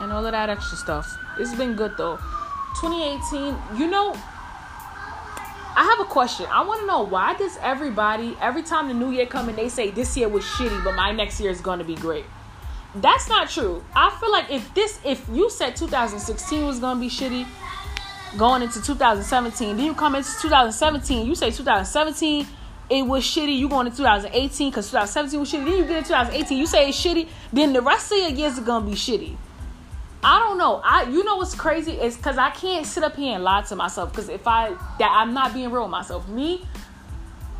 and 0.00 0.12
all 0.12 0.24
of 0.24 0.32
that 0.32 0.50
extra 0.50 0.76
stuff. 0.76 1.18
It's 1.38 1.54
been 1.54 1.74
good 1.74 1.96
though. 1.96 2.16
2018, 2.80 3.56
you 3.78 3.88
know, 3.88 4.14
I 5.74 5.84
have 5.84 6.00
a 6.00 6.08
question. 6.08 6.46
I 6.50 6.64
want 6.64 6.80
to 6.80 6.86
know 6.86 7.02
why 7.02 7.34
does 7.34 7.56
everybody, 7.62 8.36
every 8.40 8.62
time 8.62 8.88
the 8.88 8.94
new 8.94 9.10
year 9.10 9.26
come 9.26 9.48
and 9.48 9.56
they 9.56 9.68
say 9.68 9.90
this 9.90 10.16
year 10.16 10.28
was 10.28 10.44
shitty, 10.44 10.84
but 10.84 10.94
my 10.94 11.12
next 11.12 11.40
year 11.40 11.50
is 11.50 11.60
going 11.60 11.78
to 11.78 11.84
be 11.84 11.94
great. 11.94 12.26
That's 12.94 13.28
not 13.28 13.48
true. 13.48 13.82
I 13.96 14.10
feel 14.20 14.30
like 14.30 14.50
if 14.50 14.74
this, 14.74 15.00
if 15.02 15.26
you 15.32 15.48
said 15.48 15.76
2016 15.76 16.66
was 16.66 16.78
going 16.78 16.96
to 16.96 17.00
be 17.00 17.08
shitty, 17.08 17.46
going 18.36 18.62
into 18.62 18.82
2017. 18.82 19.76
Then 19.76 19.86
you 19.86 19.94
come 19.94 20.14
into 20.14 20.30
2017, 20.40 21.26
you 21.26 21.34
say 21.34 21.50
2017 21.50 22.46
it 22.92 23.06
was 23.06 23.24
shitty. 23.24 23.56
You 23.56 23.68
going 23.68 23.90
to 23.90 23.96
2018 23.96 24.70
because 24.70 24.90
2017 24.90 25.40
was 25.40 25.50
shitty. 25.50 25.64
Then 25.64 25.78
you 25.78 25.84
get 25.84 25.98
in 25.98 26.04
2018, 26.04 26.58
you 26.58 26.66
say 26.66 26.88
it's 26.88 27.02
shitty. 27.02 27.28
Then 27.52 27.72
the 27.72 27.80
rest 27.80 28.12
of 28.12 28.18
your 28.18 28.28
years 28.28 28.58
are 28.58 28.62
gonna 28.62 28.84
be 28.84 28.92
shitty. 28.92 29.36
I 30.22 30.38
don't 30.38 30.58
know. 30.58 30.80
I 30.84 31.04
you 31.04 31.24
know 31.24 31.36
what's 31.36 31.54
crazy 31.54 31.92
is 31.92 32.16
because 32.16 32.38
I 32.38 32.50
can't 32.50 32.86
sit 32.86 33.02
up 33.02 33.16
here 33.16 33.34
and 33.34 33.42
lie 33.42 33.62
to 33.62 33.76
myself. 33.76 34.12
Because 34.12 34.28
if 34.28 34.46
I 34.46 34.74
that 34.98 35.10
I'm 35.10 35.32
not 35.32 35.54
being 35.54 35.70
real 35.70 35.82
with 35.82 35.90
myself. 35.90 36.28
Me, 36.28 36.66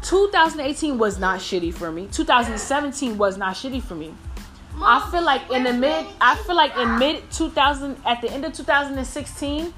2018 0.02 0.98
was 0.98 1.18
not 1.18 1.40
shitty 1.40 1.72
for 1.72 1.90
me. 1.90 2.08
2017 2.12 3.16
was 3.16 3.38
not 3.38 3.56
shitty 3.56 3.82
for 3.82 3.94
me. 3.94 4.14
I 4.76 5.08
feel 5.10 5.22
like 5.22 5.50
in 5.50 5.64
the 5.64 5.72
mid, 5.72 6.06
I 6.20 6.36
feel 6.36 6.56
like 6.56 6.76
in 6.76 6.98
mid 6.98 7.30
2000, 7.30 7.96
at 8.04 8.20
the 8.20 8.30
end 8.30 8.44
of 8.44 8.52
2016, 8.52 9.72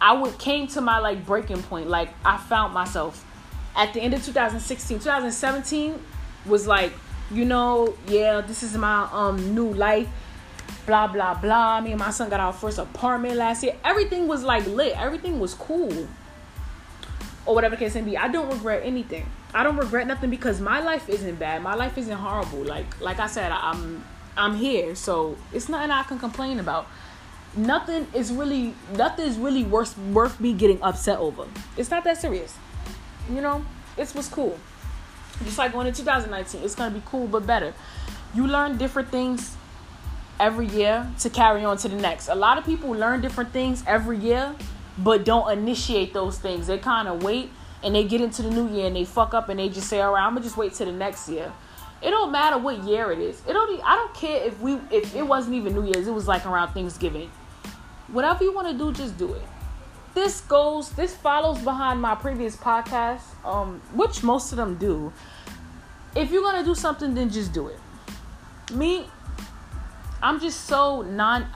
I 0.00 0.12
would 0.12 0.38
came 0.38 0.66
to 0.68 0.80
my 0.80 0.98
like 0.98 1.26
breaking 1.26 1.62
point. 1.62 1.88
Like 1.88 2.10
I 2.24 2.36
found 2.36 2.74
myself 2.74 3.24
at 3.76 3.92
the 3.92 4.00
end 4.00 4.14
of 4.14 4.24
2016. 4.24 4.98
2017 4.98 6.00
was 6.46 6.66
like, 6.66 6.92
you 7.30 7.44
know, 7.44 7.94
yeah, 8.06 8.40
this 8.40 8.62
is 8.62 8.76
my 8.76 9.08
um 9.12 9.54
new 9.54 9.72
life. 9.72 10.08
Blah 10.86 11.08
blah 11.08 11.34
blah. 11.34 11.80
Me 11.80 11.90
and 11.90 12.00
my 12.00 12.10
son 12.10 12.30
got 12.30 12.40
our 12.40 12.52
first 12.52 12.78
apartment 12.78 13.36
last 13.36 13.62
year. 13.62 13.76
Everything 13.84 14.26
was 14.26 14.42
like 14.42 14.66
lit. 14.66 14.96
Everything 14.96 15.40
was 15.40 15.54
cool. 15.54 16.08
Or 17.44 17.54
whatever 17.54 17.76
the 17.76 17.80
case 17.80 17.94
may 17.94 18.02
be. 18.02 18.16
I 18.16 18.28
don't 18.28 18.50
regret 18.50 18.82
anything. 18.84 19.26
I 19.54 19.62
don't 19.62 19.76
regret 19.76 20.06
nothing 20.06 20.30
because 20.30 20.60
my 20.60 20.80
life 20.80 21.08
isn't 21.08 21.38
bad. 21.38 21.62
My 21.62 21.74
life 21.74 21.96
isn't 21.98 22.16
horrible. 22.16 22.64
Like 22.64 23.00
like 23.00 23.18
I 23.18 23.26
said, 23.26 23.50
I'm 23.52 24.04
I'm 24.36 24.54
here, 24.54 24.94
so 24.94 25.36
it's 25.52 25.68
nothing 25.68 25.90
I 25.90 26.04
can 26.04 26.18
complain 26.18 26.60
about. 26.60 26.86
Nothing 27.56 28.06
is 28.14 28.30
really 28.30 28.74
nothing 28.94 29.26
is 29.26 29.36
really 29.36 29.64
worth 29.64 29.96
worth 29.98 30.38
me 30.40 30.52
getting 30.52 30.80
upset 30.82 31.18
over. 31.18 31.46
It's 31.76 31.90
not 31.90 32.04
that 32.04 32.18
serious. 32.18 32.54
You 33.30 33.40
know, 33.40 33.64
it's 33.96 34.14
what's 34.14 34.28
cool. 34.28 34.58
Just 35.44 35.58
like 35.58 35.72
going 35.72 35.86
to 35.86 35.92
2019, 35.92 36.62
it's 36.62 36.74
gonna 36.74 36.94
be 36.94 37.02
cool 37.06 37.26
but 37.26 37.46
better. 37.46 37.74
You 38.34 38.46
learn 38.46 38.76
different 38.76 39.10
things 39.10 39.56
every 40.38 40.66
year 40.66 41.10
to 41.20 41.30
carry 41.30 41.64
on 41.64 41.76
to 41.78 41.88
the 41.88 41.96
next. 41.96 42.28
A 42.28 42.34
lot 42.34 42.58
of 42.58 42.64
people 42.64 42.90
learn 42.90 43.20
different 43.20 43.52
things 43.52 43.82
every 43.86 44.18
year, 44.18 44.54
but 44.98 45.24
don't 45.24 45.50
initiate 45.50 46.12
those 46.12 46.38
things. 46.38 46.66
They 46.66 46.78
kind 46.78 47.08
of 47.08 47.22
wait 47.22 47.50
and 47.82 47.94
they 47.94 48.04
get 48.04 48.20
into 48.20 48.42
the 48.42 48.50
new 48.50 48.68
year 48.68 48.86
and 48.86 48.96
they 48.96 49.04
fuck 49.04 49.34
up 49.34 49.48
and 49.48 49.58
they 49.58 49.68
just 49.68 49.88
say, 49.88 50.00
"All 50.00 50.12
right, 50.12 50.24
I'm 50.24 50.34
gonna 50.34 50.44
just 50.44 50.56
wait 50.56 50.74
till 50.74 50.86
the 50.86 50.92
next 50.92 51.28
year." 51.28 51.52
It 52.00 52.10
don't 52.10 52.30
matter 52.30 52.58
what 52.58 52.84
year 52.84 53.10
it 53.10 53.18
is. 53.18 53.42
It 53.48 53.52
don't. 53.52 53.80
I 53.84 53.96
don't 53.96 54.14
care 54.14 54.44
if 54.44 54.60
we 54.60 54.78
if 54.90 55.14
it 55.14 55.26
wasn't 55.26 55.56
even 55.56 55.74
New 55.74 55.84
Year's. 55.84 56.06
It 56.06 56.14
was 56.14 56.28
like 56.28 56.46
around 56.46 56.72
Thanksgiving. 56.72 57.30
Whatever 58.12 58.44
you 58.44 58.54
want 58.54 58.68
to 58.68 58.74
do, 58.74 58.92
just 58.92 59.16
do 59.18 59.34
it. 59.34 59.42
This 60.14 60.40
goes. 60.42 60.90
This 60.90 61.14
follows 61.14 61.58
behind 61.58 62.00
my 62.00 62.14
previous 62.14 62.56
podcast, 62.56 63.22
um, 63.44 63.80
which 63.94 64.22
most 64.22 64.52
of 64.52 64.56
them 64.56 64.76
do. 64.76 65.12
If 66.16 66.30
you're 66.30 66.42
gonna 66.42 66.64
do 66.64 66.74
something, 66.74 67.14
then 67.14 67.30
just 67.30 67.52
do 67.52 67.68
it. 67.68 67.78
Me, 68.72 69.06
I'm 70.22 70.40
just 70.40 70.64
so 70.64 71.02
non. 71.02 71.46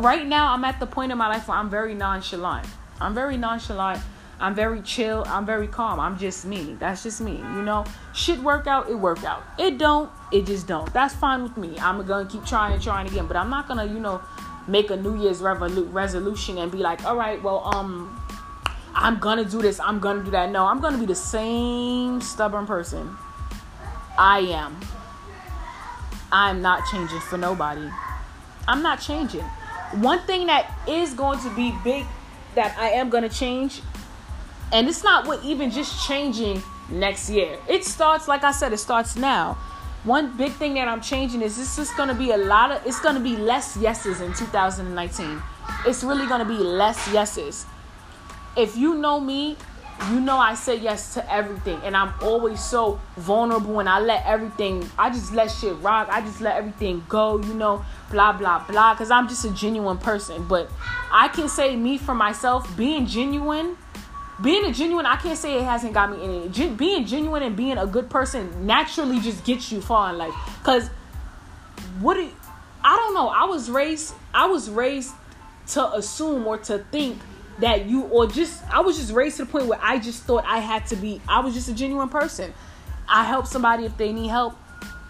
Right 0.00 0.26
now, 0.26 0.52
I'm 0.52 0.64
at 0.64 0.80
the 0.80 0.86
point 0.86 1.12
in 1.12 1.18
my 1.18 1.28
life 1.28 1.48
where 1.48 1.56
I'm 1.56 1.68
very 1.68 1.94
nonchalant. 1.94 2.66
I'm 3.00 3.14
very 3.14 3.36
nonchalant 3.36 4.00
I'm 4.42 4.56
very 4.56 4.82
chill. 4.82 5.22
I'm 5.28 5.46
very 5.46 5.68
calm. 5.68 6.00
I'm 6.00 6.18
just 6.18 6.44
me. 6.44 6.76
That's 6.80 7.04
just 7.04 7.20
me. 7.20 7.36
You 7.36 7.62
know, 7.62 7.84
shit 8.12 8.40
work 8.40 8.66
out, 8.66 8.90
it 8.90 8.96
work 8.96 9.22
out. 9.22 9.44
It 9.56 9.78
don't, 9.78 10.10
it 10.32 10.46
just 10.46 10.66
don't. 10.66 10.92
That's 10.92 11.14
fine 11.14 11.44
with 11.44 11.56
me. 11.56 11.78
I'm 11.78 12.04
gonna 12.04 12.28
keep 12.28 12.44
trying 12.44 12.72
and 12.72 12.82
trying 12.82 13.06
again, 13.06 13.28
but 13.28 13.36
I'm 13.36 13.48
not 13.48 13.68
gonna, 13.68 13.86
you 13.86 14.00
know, 14.00 14.20
make 14.68 14.90
a 14.90 14.96
New 14.96 15.20
Year's 15.20 15.40
revolu- 15.40 15.92
resolution 15.92 16.58
and 16.58 16.70
be 16.70 16.78
like, 16.78 17.04
all 17.04 17.16
right, 17.16 17.42
well, 17.42 17.64
um, 17.74 18.18
I'm 18.94 19.18
gonna 19.18 19.44
do 19.44 19.62
this. 19.62 19.80
I'm 19.80 19.98
gonna 19.98 20.22
do 20.22 20.30
that. 20.32 20.50
No, 20.50 20.66
I'm 20.66 20.80
gonna 20.80 20.98
be 20.98 21.06
the 21.06 21.14
same 21.14 22.20
stubborn 22.20 22.66
person. 22.66 23.16
I 24.18 24.40
am. 24.40 24.78
I'm 26.30 26.62
not 26.62 26.86
changing 26.90 27.20
for 27.20 27.36
nobody. 27.36 27.88
I'm 28.68 28.82
not 28.82 29.00
changing. 29.00 29.44
One 30.00 30.20
thing 30.20 30.46
that 30.46 30.78
is 30.88 31.12
going 31.14 31.38
to 31.40 31.54
be 31.54 31.74
big 31.84 32.06
that 32.54 32.76
I 32.78 32.90
am 32.90 33.10
to 33.10 33.28
change 33.28 33.82
and 34.72 34.88
it's 34.88 35.04
not 35.04 35.26
what 35.26 35.44
even 35.44 35.70
just 35.70 36.06
changing 36.06 36.62
next 36.88 37.28
year. 37.28 37.58
It 37.68 37.84
starts, 37.84 38.26
like 38.26 38.42
I 38.42 38.52
said, 38.52 38.72
it 38.72 38.78
starts 38.78 39.16
now. 39.16 39.58
One 40.04 40.36
big 40.36 40.50
thing 40.52 40.74
that 40.74 40.88
I'm 40.88 41.00
changing 41.00 41.42
is 41.42 41.56
this 41.56 41.78
is 41.78 41.90
gonna 41.92 42.14
be 42.14 42.32
a 42.32 42.36
lot 42.36 42.72
of 42.72 42.84
it's 42.84 42.98
gonna 42.98 43.20
be 43.20 43.36
less 43.36 43.76
yeses 43.76 44.20
in 44.20 44.34
2019. 44.34 45.40
It's 45.86 46.02
really 46.02 46.26
gonna 46.26 46.44
be 46.44 46.58
less 46.58 47.06
yeses. 47.12 47.66
If 48.56 48.76
you 48.76 48.94
know 48.96 49.20
me, 49.20 49.56
you 50.10 50.18
know 50.18 50.38
I 50.38 50.54
say 50.54 50.76
yes 50.76 51.14
to 51.14 51.32
everything 51.32 51.80
and 51.84 51.96
I'm 51.96 52.12
always 52.20 52.60
so 52.60 53.00
vulnerable 53.16 53.78
and 53.78 53.88
I 53.88 54.00
let 54.00 54.26
everything 54.26 54.90
I 54.98 55.10
just 55.10 55.32
let 55.32 55.52
shit 55.52 55.76
rock. 55.78 56.08
I 56.10 56.20
just 56.20 56.40
let 56.40 56.56
everything 56.56 57.04
go, 57.08 57.38
you 57.38 57.54
know, 57.54 57.84
blah 58.10 58.32
blah 58.32 58.66
blah 58.66 58.96
cuz 58.96 59.08
I'm 59.12 59.28
just 59.28 59.44
a 59.44 59.50
genuine 59.50 59.98
person. 59.98 60.48
But 60.48 60.68
I 61.12 61.28
can 61.28 61.48
say 61.48 61.76
me 61.76 61.96
for 61.96 62.14
myself 62.14 62.76
being 62.76 63.06
genuine 63.06 63.76
being 64.40 64.64
a 64.64 64.72
genuine, 64.72 65.06
I 65.06 65.16
can't 65.16 65.38
say 65.38 65.58
it 65.58 65.64
hasn't 65.64 65.92
got 65.92 66.10
me 66.10 66.22
any. 66.22 66.48
Gen- 66.48 66.76
being 66.76 67.04
genuine 67.04 67.42
and 67.42 67.56
being 67.56 67.78
a 67.78 67.86
good 67.86 68.08
person 68.08 68.66
naturally 68.66 69.20
just 69.20 69.44
gets 69.44 69.70
you 69.70 69.80
far 69.80 70.10
in 70.10 70.18
life. 70.18 70.34
Cause 70.62 70.88
what 72.00 72.14
do 72.14 72.22
you, 72.22 72.32
I 72.82 72.96
don't 72.96 73.14
know. 73.14 73.28
I 73.28 73.44
was 73.44 73.70
raised. 73.70 74.14
I 74.32 74.46
was 74.46 74.70
raised 74.70 75.12
to 75.68 75.92
assume 75.94 76.46
or 76.46 76.58
to 76.58 76.78
think 76.90 77.18
that 77.58 77.86
you 77.86 78.04
or 78.04 78.26
just 78.26 78.62
I 78.72 78.80
was 78.80 78.96
just 78.98 79.12
raised 79.12 79.36
to 79.36 79.44
the 79.44 79.50
point 79.50 79.66
where 79.66 79.78
I 79.80 79.98
just 79.98 80.24
thought 80.24 80.44
I 80.46 80.58
had 80.58 80.86
to 80.86 80.96
be. 80.96 81.20
I 81.28 81.40
was 81.40 81.54
just 81.54 81.68
a 81.68 81.74
genuine 81.74 82.08
person. 82.08 82.52
I 83.08 83.24
help 83.24 83.46
somebody 83.46 83.84
if 83.84 83.96
they 83.96 84.12
need 84.12 84.28
help. 84.28 84.56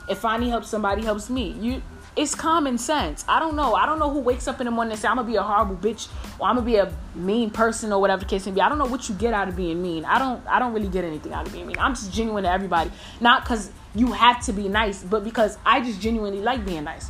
If 0.08 0.24
I 0.24 0.36
need 0.36 0.48
help, 0.48 0.64
somebody 0.64 1.02
helps 1.02 1.30
me. 1.30 1.52
You 1.52 1.82
it's 2.14 2.34
common 2.34 2.76
sense. 2.76 3.24
I 3.26 3.40
don't 3.40 3.56
know. 3.56 3.74
I 3.74 3.86
don't 3.86 3.98
know 3.98 4.10
who 4.10 4.20
wakes 4.20 4.46
up 4.46 4.60
in 4.60 4.66
the 4.66 4.70
morning 4.70 4.92
and 4.92 5.00
say 5.00 5.08
I'm 5.08 5.16
gonna 5.16 5.28
be 5.28 5.36
a 5.36 5.42
horrible 5.42 5.76
bitch 5.76 6.08
or 6.38 6.46
I'm 6.46 6.56
gonna 6.56 6.66
be 6.66 6.76
a 6.76 6.92
mean 7.14 7.50
person 7.50 7.92
or 7.92 8.00
whatever 8.00 8.20
the 8.20 8.28
case 8.28 8.44
may 8.44 8.52
be. 8.52 8.60
I 8.60 8.68
don't 8.68 8.78
know 8.78 8.86
what 8.86 9.08
you 9.08 9.14
get 9.14 9.32
out 9.32 9.48
of 9.48 9.56
being 9.56 9.80
mean. 9.82 10.04
I 10.04 10.18
don't. 10.18 10.46
I 10.46 10.58
don't 10.58 10.74
really 10.74 10.88
get 10.88 11.04
anything 11.04 11.32
out 11.32 11.46
of 11.46 11.52
being 11.52 11.66
mean. 11.66 11.78
I'm 11.78 11.94
just 11.94 12.12
genuine 12.12 12.44
to 12.44 12.50
everybody, 12.50 12.90
not 13.20 13.44
because 13.44 13.70
you 13.94 14.12
have 14.12 14.44
to 14.46 14.52
be 14.52 14.68
nice, 14.68 15.02
but 15.02 15.24
because 15.24 15.56
I 15.64 15.80
just 15.80 16.00
genuinely 16.00 16.40
like 16.40 16.64
being 16.66 16.84
nice. 16.84 17.08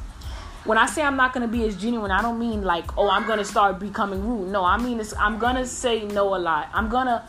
When 0.64 0.78
I 0.78 0.86
say 0.86 1.02
I'm 1.02 1.16
not 1.16 1.32
gonna 1.32 1.48
be 1.48 1.66
as 1.66 1.76
genuine, 1.76 2.12
I 2.12 2.22
don't 2.22 2.38
mean 2.38 2.62
like 2.62 2.96
oh 2.96 3.10
I'm 3.10 3.26
gonna 3.26 3.44
start 3.44 3.80
becoming 3.80 4.24
rude. 4.24 4.50
No, 4.50 4.64
I 4.64 4.78
mean 4.78 5.00
it's, 5.00 5.14
I'm 5.16 5.38
gonna 5.38 5.66
say 5.66 6.04
no 6.04 6.36
a 6.36 6.38
lot. 6.38 6.68
I'm 6.72 6.88
gonna 6.88 7.26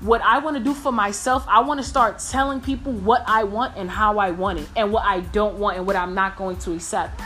what 0.00 0.22
I 0.22 0.38
want 0.38 0.56
to 0.56 0.62
do 0.62 0.74
for 0.74 0.92
myself, 0.92 1.44
I 1.48 1.60
want 1.60 1.80
to 1.80 1.86
start 1.86 2.20
telling 2.20 2.60
people 2.60 2.92
what 2.92 3.24
I 3.26 3.44
want 3.44 3.76
and 3.76 3.90
how 3.90 4.18
I 4.18 4.30
want 4.30 4.60
it, 4.60 4.68
and 4.76 4.92
what 4.92 5.04
I 5.04 5.20
don't 5.20 5.58
want 5.58 5.76
and 5.76 5.86
what 5.86 5.96
I'm 5.96 6.14
not 6.14 6.36
going 6.36 6.56
to 6.58 6.74
accept. 6.74 7.20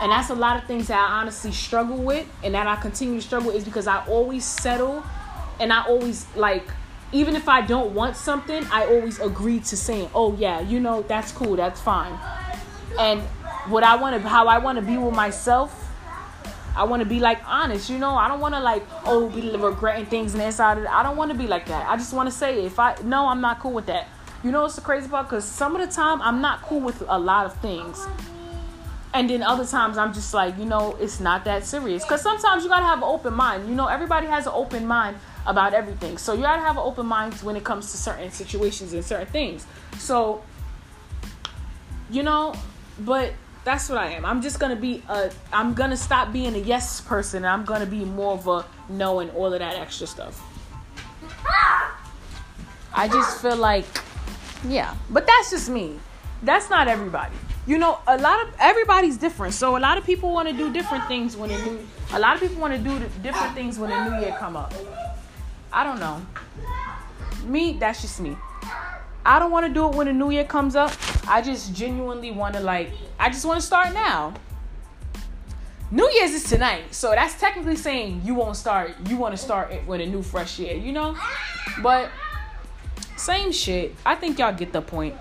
And 0.00 0.12
that's 0.12 0.30
a 0.30 0.34
lot 0.34 0.56
of 0.56 0.64
things 0.64 0.88
that 0.88 0.98
I 0.98 1.20
honestly 1.20 1.52
struggle 1.52 1.96
with, 1.96 2.26
and 2.44 2.54
that 2.54 2.66
I 2.66 2.76
continue 2.76 3.16
to 3.16 3.26
struggle 3.26 3.50
is 3.50 3.64
because 3.64 3.86
I 3.86 4.04
always 4.06 4.44
settle, 4.44 5.02
and 5.58 5.72
I 5.72 5.84
always 5.86 6.26
like, 6.36 6.64
even 7.12 7.34
if 7.34 7.48
I 7.48 7.62
don't 7.62 7.94
want 7.94 8.16
something, 8.16 8.64
I 8.70 8.84
always 8.84 9.18
agree 9.18 9.60
to 9.60 9.76
saying, 9.76 10.10
"Oh 10.14 10.36
yeah, 10.36 10.60
you 10.60 10.78
know 10.78 11.02
that's 11.02 11.32
cool, 11.32 11.56
that's 11.56 11.80
fine." 11.80 12.12
And 12.98 13.22
what 13.68 13.82
I 13.82 13.96
want 13.96 14.22
to, 14.22 14.28
how 14.28 14.46
I 14.46 14.58
want 14.58 14.76
to 14.76 14.82
be 14.82 14.98
with 14.98 15.14
myself 15.14 15.87
I 16.76 16.84
want 16.84 17.02
to 17.02 17.08
be 17.08 17.20
like 17.20 17.40
honest, 17.46 17.90
you 17.90 17.98
know. 17.98 18.14
I 18.14 18.28
don't 18.28 18.40
want 18.40 18.54
to 18.54 18.60
like 18.60 18.84
oh 19.04 19.28
be 19.28 19.56
regretting 19.56 20.06
things 20.06 20.34
and 20.34 20.42
inside. 20.42 20.84
I 20.86 21.02
don't 21.02 21.16
want 21.16 21.32
to 21.32 21.36
be 21.36 21.46
like 21.46 21.66
that. 21.66 21.88
I 21.88 21.96
just 21.96 22.12
want 22.12 22.28
to 22.28 22.34
say 22.34 22.64
if 22.64 22.78
I 22.78 22.96
no, 23.04 23.26
I'm 23.28 23.40
not 23.40 23.60
cool 23.60 23.72
with 23.72 23.86
that. 23.86 24.08
You 24.44 24.52
know 24.52 24.62
what's 24.62 24.76
the 24.76 24.82
crazy 24.82 25.08
part? 25.08 25.26
Because 25.26 25.44
some 25.44 25.74
of 25.74 25.86
the 25.86 25.92
time 25.92 26.22
I'm 26.22 26.40
not 26.40 26.62
cool 26.62 26.80
with 26.80 27.02
a 27.08 27.18
lot 27.18 27.46
of 27.46 27.56
things. 27.60 28.06
And 29.14 29.28
then 29.28 29.42
other 29.42 29.64
times 29.64 29.96
I'm 29.96 30.12
just 30.12 30.32
like, 30.34 30.58
you 30.58 30.64
know, 30.64 30.96
it's 31.00 31.18
not 31.18 31.44
that 31.46 31.64
serious. 31.64 32.04
Because 32.04 32.22
sometimes 32.22 32.62
you 32.62 32.68
gotta 32.68 32.84
have 32.84 32.98
an 32.98 33.04
open 33.04 33.34
mind. 33.34 33.68
You 33.68 33.74
know, 33.74 33.86
everybody 33.86 34.26
has 34.26 34.46
an 34.46 34.52
open 34.54 34.86
mind 34.86 35.16
about 35.46 35.74
everything. 35.74 36.18
So 36.18 36.34
you 36.34 36.42
gotta 36.42 36.62
have 36.62 36.76
an 36.76 36.82
open 36.84 37.06
mind 37.06 37.34
when 37.34 37.56
it 37.56 37.64
comes 37.64 37.90
to 37.90 37.96
certain 37.96 38.30
situations 38.30 38.92
and 38.92 39.04
certain 39.04 39.26
things. 39.26 39.66
So, 39.98 40.42
you 42.10 42.22
know, 42.22 42.54
but 43.00 43.32
that's 43.68 43.90
what 43.90 43.98
I 43.98 44.06
am. 44.12 44.24
I'm 44.24 44.40
just 44.40 44.58
gonna 44.58 44.76
be 44.76 45.02
a. 45.10 45.30
I'm 45.52 45.74
gonna 45.74 45.96
stop 45.96 46.32
being 46.32 46.54
a 46.54 46.58
yes 46.58 47.02
person. 47.02 47.44
I'm 47.44 47.66
gonna 47.66 47.84
be 47.84 48.02
more 48.02 48.32
of 48.32 48.48
a 48.48 48.64
no 48.88 49.20
and 49.20 49.30
all 49.32 49.52
of 49.52 49.58
that 49.58 49.76
extra 49.76 50.06
stuff. 50.06 50.40
I 52.94 53.08
just 53.08 53.42
feel 53.42 53.56
like, 53.56 53.84
yeah, 54.66 54.94
but 55.10 55.26
that's 55.26 55.50
just 55.50 55.68
me. 55.68 56.00
That's 56.42 56.70
not 56.70 56.88
everybody. 56.88 57.34
You 57.66 57.76
know, 57.76 57.98
a 58.06 58.16
lot 58.16 58.40
of 58.42 58.54
everybody's 58.58 59.18
different. 59.18 59.52
So 59.52 59.76
a 59.76 59.82
lot 59.86 59.98
of 59.98 60.04
people 60.04 60.32
want 60.32 60.48
to 60.48 60.54
do 60.56 60.72
different 60.72 61.06
things 61.06 61.36
when 61.36 61.50
a 61.50 61.58
new. 61.66 61.78
A 62.12 62.18
lot 62.18 62.36
of 62.36 62.40
people 62.40 62.62
want 62.62 62.72
to 62.72 62.80
do 62.80 62.98
different 63.22 63.54
things 63.54 63.78
when 63.78 63.92
a 63.92 64.08
new 64.08 64.18
year 64.20 64.34
come 64.38 64.56
up. 64.56 64.72
I 65.70 65.84
don't 65.84 66.00
know. 66.00 66.24
Me, 67.44 67.74
that's 67.74 68.00
just 68.00 68.18
me. 68.18 68.34
I 69.28 69.38
don't 69.38 69.50
want 69.50 69.66
to 69.66 69.72
do 69.74 69.86
it 69.86 69.94
when 69.94 70.06
the 70.06 70.12
new 70.14 70.30
year 70.30 70.44
comes 70.44 70.74
up. 70.74 70.90
I 71.28 71.42
just 71.42 71.74
genuinely 71.74 72.30
want 72.30 72.54
to 72.54 72.60
like 72.60 72.92
I 73.20 73.28
just 73.28 73.44
want 73.44 73.60
to 73.60 73.66
start 73.66 73.92
now. 73.92 74.32
New 75.90 76.10
Year's 76.12 76.30
is 76.30 76.44
tonight, 76.44 76.94
so 76.94 77.10
that's 77.10 77.38
technically 77.38 77.76
saying 77.76 78.22
you 78.24 78.34
won't 78.34 78.56
start. 78.56 78.94
You 79.06 79.18
want 79.18 79.36
to 79.36 79.36
start 79.36 79.70
it 79.70 79.86
with 79.86 80.00
a 80.00 80.06
new 80.06 80.22
fresh 80.22 80.58
year, 80.58 80.74
you 80.74 80.92
know? 80.92 81.14
But 81.82 82.10
same 83.18 83.52
shit. 83.52 83.94
I 84.06 84.14
think 84.14 84.38
y'all 84.38 84.54
get 84.54 84.72
the 84.72 84.80
point. 84.80 85.14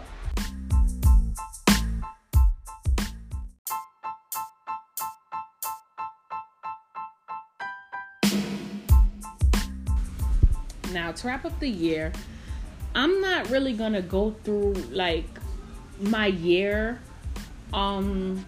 Now, 10.93 11.11
to 11.11 11.27
wrap 11.27 11.43
up 11.43 11.59
the 11.59 11.67
year, 11.67 12.13
I'm 12.97 13.21
not 13.21 13.49
really 13.49 13.73
gonna 13.73 14.01
go 14.01 14.35
through 14.43 14.73
like 14.91 15.25
my 15.99 16.27
year 16.27 16.99
um 17.73 18.45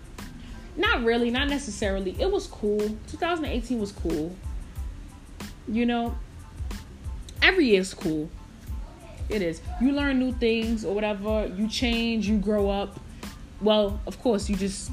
not 0.79 1.03
really, 1.03 1.29
not 1.29 1.49
necessarily. 1.49 2.15
It 2.19 2.31
was 2.31 2.47
cool. 2.47 2.79
2018 3.07 3.79
was 3.79 3.91
cool. 3.91 4.33
You 5.67 5.85
know, 5.85 6.17
every 7.41 7.65
year 7.65 7.81
is 7.81 7.93
cool. 7.93 8.29
It 9.27 9.41
is. 9.41 9.61
You 9.81 9.91
learn 9.91 10.19
new 10.19 10.31
things 10.31 10.85
or 10.85 10.95
whatever. 10.95 11.51
You 11.55 11.67
change. 11.67 12.27
You 12.27 12.37
grow 12.37 12.69
up. 12.69 12.99
Well, 13.61 13.99
of 14.07 14.19
course, 14.19 14.49
you 14.49 14.55
just 14.55 14.89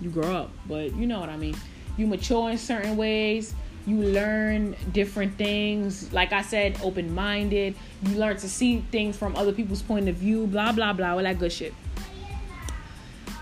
you 0.00 0.08
grow 0.08 0.34
up, 0.34 0.50
but 0.66 0.94
you 0.94 1.06
know 1.06 1.18
what 1.18 1.28
I 1.28 1.36
mean. 1.36 1.56
You 1.96 2.06
mature 2.06 2.48
in 2.50 2.56
certain 2.56 2.96
ways. 2.96 3.54
You 3.86 3.96
learn 3.96 4.76
different 4.92 5.36
things. 5.36 6.12
Like 6.12 6.32
I 6.32 6.42
said, 6.42 6.78
open 6.82 7.14
minded. 7.14 7.74
You 8.02 8.16
learn 8.16 8.36
to 8.38 8.48
see 8.48 8.84
things 8.90 9.16
from 9.16 9.34
other 9.36 9.52
people's 9.52 9.82
point 9.82 10.08
of 10.08 10.16
view. 10.16 10.46
Blah 10.46 10.72
blah 10.72 10.92
blah. 10.92 11.12
All 11.12 11.22
that 11.22 11.38
good 11.38 11.52
shit. 11.52 11.74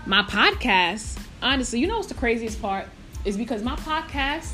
My 0.05 0.23
podcast, 0.23 1.19
honestly, 1.41 1.79
you 1.79 1.87
know 1.87 1.97
what's 1.97 2.07
the 2.07 2.13
craziest 2.13 2.61
part 2.61 2.87
is 3.25 3.35
because 3.37 3.61
my 3.61 3.75
podcast. 3.75 4.53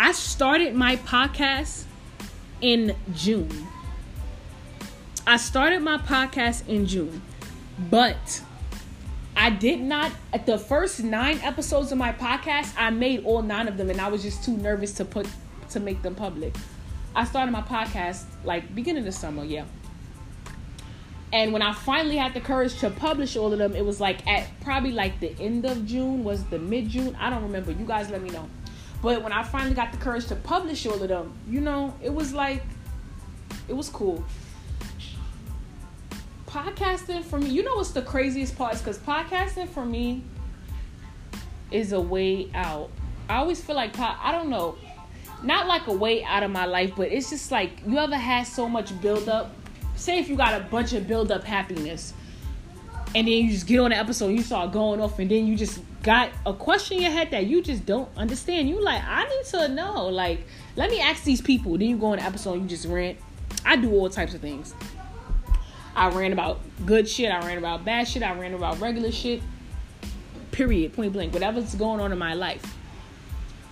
I 0.00 0.12
started 0.12 0.74
my 0.74 0.96
podcast 0.96 1.82
in 2.60 2.94
June. 3.14 3.66
I 5.26 5.36
started 5.36 5.80
my 5.82 5.98
podcast 5.98 6.66
in 6.68 6.86
June, 6.86 7.20
but 7.90 8.42
I 9.38 9.50
did 9.50 9.80
not 9.80 10.10
at 10.32 10.46
the 10.46 10.58
first 10.58 11.04
nine 11.04 11.38
episodes 11.44 11.92
of 11.92 11.96
my 11.96 12.10
podcast, 12.10 12.74
I 12.76 12.90
made 12.90 13.24
all 13.24 13.40
nine 13.40 13.68
of 13.68 13.76
them 13.76 13.88
and 13.88 14.00
I 14.00 14.08
was 14.08 14.20
just 14.24 14.42
too 14.42 14.56
nervous 14.56 14.94
to 14.94 15.04
put 15.04 15.28
to 15.70 15.78
make 15.78 16.02
them 16.02 16.16
public. 16.16 16.56
I 17.14 17.24
started 17.24 17.52
my 17.52 17.62
podcast 17.62 18.24
like 18.42 18.74
beginning 18.74 19.06
of 19.06 19.14
summer, 19.14 19.44
yeah. 19.44 19.66
And 21.32 21.52
when 21.52 21.62
I 21.62 21.72
finally 21.72 22.16
had 22.16 22.34
the 22.34 22.40
courage 22.40 22.80
to 22.80 22.90
publish 22.90 23.36
all 23.36 23.52
of 23.52 23.60
them, 23.60 23.76
it 23.76 23.84
was 23.84 24.00
like 24.00 24.26
at 24.26 24.48
probably 24.60 24.90
like 24.90 25.20
the 25.20 25.30
end 25.38 25.64
of 25.64 25.86
June, 25.86 26.24
was 26.24 26.42
the 26.46 26.58
mid 26.58 26.88
June. 26.88 27.16
I 27.20 27.30
don't 27.30 27.44
remember. 27.44 27.70
You 27.70 27.84
guys 27.84 28.10
let 28.10 28.22
me 28.22 28.30
know. 28.30 28.48
But 29.02 29.22
when 29.22 29.32
I 29.32 29.44
finally 29.44 29.76
got 29.76 29.92
the 29.92 29.98
courage 29.98 30.26
to 30.26 30.34
publish 30.34 30.84
all 30.84 31.00
of 31.00 31.08
them, 31.08 31.32
you 31.48 31.60
know, 31.60 31.94
it 32.02 32.12
was 32.12 32.32
like 32.32 32.64
it 33.68 33.74
was 33.74 33.88
cool 33.88 34.24
podcasting 36.48 37.22
for 37.22 37.38
me, 37.38 37.50
you 37.50 37.62
know 37.62 37.76
what's 37.76 37.90
the 37.90 38.02
craziest 38.02 38.56
part? 38.56 38.74
Is 38.74 38.80
because 38.80 38.98
podcasting 38.98 39.68
for 39.68 39.84
me 39.84 40.22
is 41.70 41.92
a 41.92 42.00
way 42.00 42.50
out. 42.54 42.90
I 43.28 43.36
always 43.36 43.60
feel 43.60 43.76
like 43.76 43.98
I 43.98 44.32
don't 44.32 44.48
know, 44.48 44.76
not 45.42 45.66
like 45.66 45.86
a 45.86 45.92
way 45.92 46.24
out 46.24 46.42
of 46.42 46.50
my 46.50 46.64
life, 46.64 46.92
but 46.96 47.12
it's 47.12 47.28
just 47.28 47.52
like 47.52 47.82
you 47.86 47.98
ever 47.98 48.16
had 48.16 48.44
so 48.44 48.68
much 48.68 48.98
build 49.02 49.28
up. 49.28 49.52
Say 49.94 50.18
if 50.18 50.28
you 50.28 50.36
got 50.36 50.58
a 50.58 50.64
bunch 50.64 50.94
of 50.94 51.06
build 51.06 51.30
up 51.30 51.44
happiness, 51.44 52.14
and 53.14 53.26
then 53.26 53.34
you 53.44 53.50
just 53.50 53.66
get 53.66 53.80
on 53.80 53.90
the 53.90 53.96
episode, 53.96 54.28
you 54.28 54.42
start 54.42 54.72
going 54.72 55.00
off, 55.00 55.18
and 55.18 55.30
then 55.30 55.46
you 55.46 55.54
just 55.54 55.80
got 56.02 56.30
a 56.46 56.54
question 56.54 56.98
in 56.98 57.02
your 57.02 57.12
head 57.12 57.30
that 57.32 57.46
you 57.46 57.62
just 57.62 57.84
don't 57.84 58.08
understand. 58.16 58.68
You 58.70 58.82
like, 58.82 59.02
I 59.04 59.24
need 59.24 59.44
to 59.50 59.68
know. 59.68 60.08
Like, 60.08 60.46
let 60.76 60.90
me 60.90 61.00
ask 61.00 61.24
these 61.24 61.42
people. 61.42 61.72
Then 61.72 61.88
you 61.88 61.98
go 61.98 62.06
on 62.06 62.18
the 62.18 62.24
episode, 62.24 62.54
you 62.54 62.66
just 62.66 62.86
rant. 62.86 63.18
I 63.66 63.76
do 63.76 63.92
all 63.92 64.08
types 64.08 64.32
of 64.34 64.40
things. 64.40 64.74
I 65.98 66.10
ran 66.10 66.32
about 66.32 66.60
good 66.86 67.08
shit. 67.08 67.30
I 67.30 67.44
ran 67.44 67.58
about 67.58 67.84
bad 67.84 68.06
shit. 68.06 68.22
I 68.22 68.38
ran 68.38 68.54
about 68.54 68.80
regular 68.80 69.10
shit. 69.10 69.42
Period. 70.52 70.92
Point 70.92 71.12
blank. 71.12 71.34
Whatever's 71.34 71.74
going 71.74 72.00
on 72.00 72.12
in 72.12 72.18
my 72.18 72.34
life. 72.34 72.76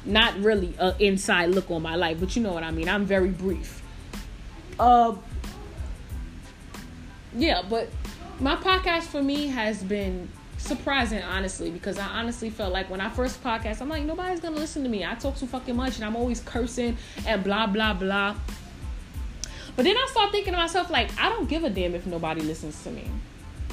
Not 0.04 0.37
really 0.40 0.75
an 0.80 0.95
inside 0.99 1.50
look 1.50 1.71
on 1.71 1.83
my 1.83 1.95
life, 1.95 2.18
but 2.18 2.35
you 2.35 2.42
know 2.42 2.52
what 2.52 2.64
I 2.64 2.73
mean. 2.73 2.88
I'm 2.88 3.06
very 3.06 3.28
brief. 3.28 3.80
Uh, 4.78 5.14
yeah, 7.37 7.62
but 7.68 7.88
my 8.40 8.56
podcast 8.56 9.04
for 9.04 9.23
me 9.23 9.47
has 9.47 9.85
been 9.85 10.28
surprising, 10.59 11.23
honestly, 11.23 11.71
because 11.71 11.97
I 11.97 12.06
honestly 12.06 12.50
felt 12.50 12.73
like 12.73 12.91
when 12.91 13.00
I 13.00 13.08
first 13.08 13.43
podcast, 13.43 13.80
I'm 13.80 13.89
like, 13.89 14.02
nobody's 14.02 14.41
gonna 14.41 14.56
listen 14.56 14.82
to 14.82 14.89
me. 14.89 15.04
I 15.04 15.15
talk 15.15 15.36
too 15.36 15.47
fucking 15.47 15.76
much 15.76 15.97
and 15.97 16.04
I'm 16.04 16.17
always 16.17 16.41
cursing 16.41 16.97
and 17.25 17.45
blah 17.45 17.69
blah 17.69 17.95
blah. 17.95 18.34
But 19.76 19.84
then 19.84 19.97
I 19.97 20.06
start 20.10 20.32
thinking 20.32 20.54
to 20.54 20.58
myself, 20.58 20.91
like, 20.91 21.10
I 21.21 21.28
don't 21.28 21.49
give 21.49 21.62
a 21.62 21.71
damn 21.71 21.95
if 21.95 22.06
nobody 22.06 22.41
listens 22.41 22.82
to 22.84 22.91
me. 22.91 23.04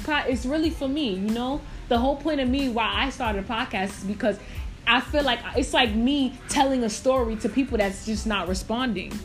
It's 0.06 0.44
really 0.44 0.68
for 0.68 0.86
me, 0.86 1.14
you 1.14 1.30
know? 1.30 1.62
The 1.88 1.98
whole 1.98 2.16
point 2.16 2.40
of 2.40 2.48
me 2.48 2.68
why 2.68 2.92
I 2.94 3.10
started 3.10 3.44
a 3.44 3.48
podcast 3.48 3.98
is 3.98 4.04
because 4.04 4.38
I 4.86 5.00
feel 5.00 5.22
like 5.22 5.40
it's 5.56 5.72
like 5.72 5.94
me 5.94 6.38
telling 6.50 6.84
a 6.84 6.90
story 6.90 7.36
to 7.36 7.48
people 7.48 7.78
that's 7.78 8.04
just 8.04 8.26
not 8.26 8.48
responding. 8.48 9.18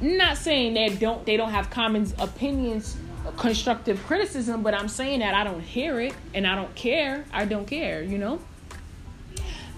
I'm 0.00 0.16
not 0.16 0.38
saying 0.38 0.72
they 0.72 0.88
don't 0.88 1.26
they 1.26 1.36
don't 1.36 1.50
have 1.50 1.68
common 1.68 2.10
opinions, 2.18 2.96
constructive 3.36 4.02
criticism, 4.06 4.62
but 4.62 4.72
I'm 4.72 4.88
saying 4.88 5.20
that 5.20 5.34
I 5.34 5.44
don't 5.44 5.60
hear 5.60 6.00
it 6.00 6.14
and 6.32 6.46
I 6.46 6.54
don't 6.54 6.74
care. 6.74 7.26
I 7.30 7.44
don't 7.44 7.66
care, 7.66 8.02
you 8.02 8.16
know? 8.16 8.40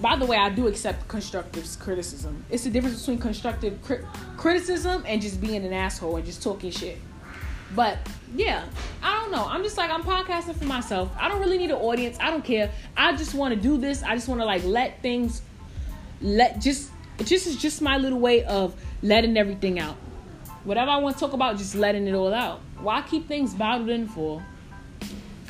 By 0.03 0.17
the 0.17 0.27
way, 0.27 0.37
I 0.37 0.51
do 0.51 0.67
accept 0.67 1.07
constructive 1.07 1.65
criticism. 1.79 2.45
It's 2.51 2.65
the 2.65 2.71
difference 2.71 2.99
between 3.01 3.19
constructive 3.19 3.81
cri- 3.83 4.05
criticism 4.37 5.05
and 5.07 5.23
just 5.23 5.41
being 5.41 5.65
an 5.65 5.73
asshole 5.73 6.17
and 6.17 6.27
just 6.27 6.43
talking 6.43 6.73
shit. 6.73 6.99
But 7.75 7.99
yeah, 8.35 8.65
I 9.03 9.21
don't 9.21 9.31
know. 9.31 9.47
I'm 9.47 9.63
just 9.63 9.79
like 9.79 9.91
I'm 9.91 10.03
podcasting 10.03 10.57
for 10.57 10.65
myself. 10.65 11.11
I 11.19 11.29
don't 11.29 11.41
really 11.41 11.57
need 11.57 11.71
an 11.71 11.77
audience. 11.77 12.19
I 12.21 12.31
don't 12.31 12.45
care. 12.45 12.71
I 12.97 13.17
just 13.17 13.35
want 13.35 13.55
to 13.55 13.61
do 13.61 13.79
this. 13.79 14.03
I 14.03 14.15
just 14.15 14.29
want 14.29 14.41
to 14.41 14.45
like 14.45 14.65
let 14.65 15.01
things 15.03 15.41
let 16.21 16.61
just 16.61 16.91
just 17.25 17.47
is 17.47 17.57
just 17.57 17.81
my 17.81 17.97
little 17.97 18.19
way 18.19 18.45
of 18.45 18.75
letting 19.03 19.37
everything 19.37 19.79
out. 19.79 19.97
Whatever 20.65 20.91
I 20.91 20.97
want 20.99 21.17
to 21.17 21.21
talk 21.21 21.33
about, 21.33 21.59
just 21.59 21.75
letting 21.75 22.07
it 22.07 22.15
all 22.15 22.35
out. 22.35 22.61
Why 22.81 23.03
keep 23.03 23.29
things 23.29 23.55
bottled 23.55 23.89
in 23.89 24.09
for? 24.09 24.45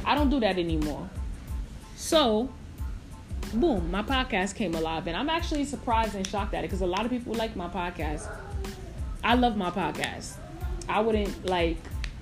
I 0.05 0.15
don't 0.15 0.31
do 0.31 0.41
that 0.41 0.59
anymore. 0.59 1.09
So 1.97 2.51
boom, 3.53 3.91
my 3.91 4.03
podcast 4.03 4.55
came 4.55 4.75
alive. 4.75 5.07
And 5.07 5.17
I'm 5.17 5.31
actually 5.31 5.65
surprised 5.65 6.15
and 6.15 6.27
shocked 6.27 6.55
at 6.55 6.65
it 6.65 6.69
because 6.69 6.81
a 6.81 6.87
lot 6.87 7.05
of 7.05 7.11
people 7.11 7.35
like 7.35 7.57
my 7.57 7.69
podcast. 7.69 8.29
I 9.25 9.35
love 9.35 9.57
my 9.57 9.71
podcast. 9.71 10.35
I 10.89 11.01
wouldn't 11.01 11.47
like, 11.47 11.77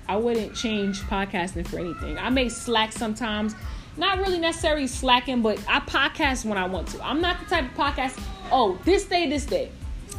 I 0.07 0.17
wouldn't 0.17 0.55
change 0.55 0.99
podcasting 1.01 1.67
for 1.67 1.79
anything. 1.79 2.17
I 2.17 2.29
may 2.29 2.49
slack 2.49 2.91
sometimes, 2.91 3.55
not 3.97 4.19
really 4.19 4.39
necessarily 4.39 4.87
slacking, 4.87 5.41
but 5.41 5.59
I 5.67 5.79
podcast 5.79 6.45
when 6.45 6.57
I 6.57 6.67
want 6.67 6.89
to. 6.89 7.03
I'm 7.03 7.21
not 7.21 7.39
the 7.39 7.45
type 7.45 7.65
of 7.65 7.77
podcast, 7.77 8.21
oh, 8.51 8.79
this 8.85 9.05
day, 9.05 9.29
this 9.29 9.45
day. 9.45 9.71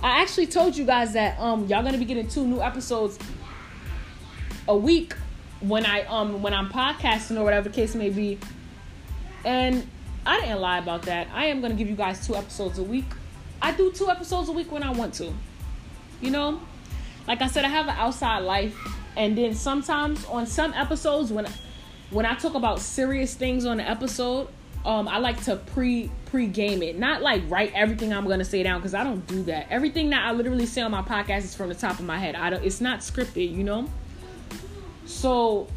I 0.03 0.21
actually 0.21 0.49
told 0.49 0.77
you 0.77 0.85
guys 0.85 1.13
that 1.13 1.39
um 1.39 1.67
y'all 1.69 1.83
gonna 1.83 1.99
be 1.99 2.05
getting 2.05 2.27
two 2.27 2.45
new 2.45 2.61
episodes 2.61 3.19
a 4.67 4.77
week 4.77 5.15
when 5.61 5.87
I 5.87 6.03
um 6.03 6.43
when 6.43 6.53
I'm 6.53 6.69
podcasting 6.69 7.39
or 7.39 7.45
whatever 7.45 7.69
the 7.69 7.75
case 7.75 7.95
may 7.95 8.11
be. 8.11 8.39
And 9.45 9.87
I 10.25 10.41
didn't 10.41 10.61
lie 10.61 10.79
about 10.79 11.03
that. 11.03 11.29
I 11.33 11.47
am 11.47 11.61
gonna 11.61 11.75
give 11.75 11.89
you 11.89 11.97
guys 11.97 12.27
two 12.27 12.37
episodes 12.37 12.79
a 12.79 12.83
week. 12.83 13.07
I 13.61 13.73
do 13.73 13.93
two 13.93 14.09
episodes 14.09 14.49
a 14.49 14.53
week 14.53 14.71
when 14.71 14.83
I 14.83 14.91
want 14.93 15.15
to. 15.15 15.33
You 16.21 16.31
know, 16.31 16.61
like 17.27 17.43
I 17.43 17.49
said, 17.49 17.65
I 17.65 17.69
have 17.69 17.87
an 17.89 17.97
outside 17.97 18.41
life, 18.41 18.77
and 19.17 19.37
then 19.37 19.55
sometimes 19.55 20.25
on 20.27 20.47
some 20.47 20.73
episodes 20.75 21.33
when 21.33 21.47
when 22.11 22.27
I 22.27 22.35
talk 22.35 22.55
about 22.55 22.81
serious 22.81 23.35
things 23.35 23.65
on 23.65 23.79
the 23.79 23.89
episode, 23.89 24.49
um, 24.85 25.09
I 25.09 25.19
like 25.19 25.43
to 25.45 25.57
pre 25.57 26.11
pre 26.27 26.47
game 26.47 26.83
it, 26.83 26.99
not 26.99 27.23
like 27.23 27.43
write 27.49 27.73
everything 27.75 28.13
I'm 28.13 28.27
gonna 28.27 28.45
say 28.45 28.63
down 28.63 28.81
because 28.81 28.95
I 28.95 29.03
don't 29.03 29.27
do 29.27 29.43
that. 29.45 29.67
Everything 29.71 30.11
that 30.11 30.25
I 30.25 30.33
literally 30.33 30.67
say 30.67 30.83
on 30.83 30.91
my 30.91 31.03
podcast 31.03 31.45
is 31.45 31.55
from 31.55 31.69
the 31.69 31.75
top 31.75 31.99
of 31.99 32.05
my 32.05 32.19
head. 32.19 32.35
I 32.35 32.51
don't. 32.51 32.65
It's 32.65 32.81
not 32.81 33.01
scripted, 33.01 33.55
you 33.55 33.65
know. 33.65 33.89
So 35.07 35.69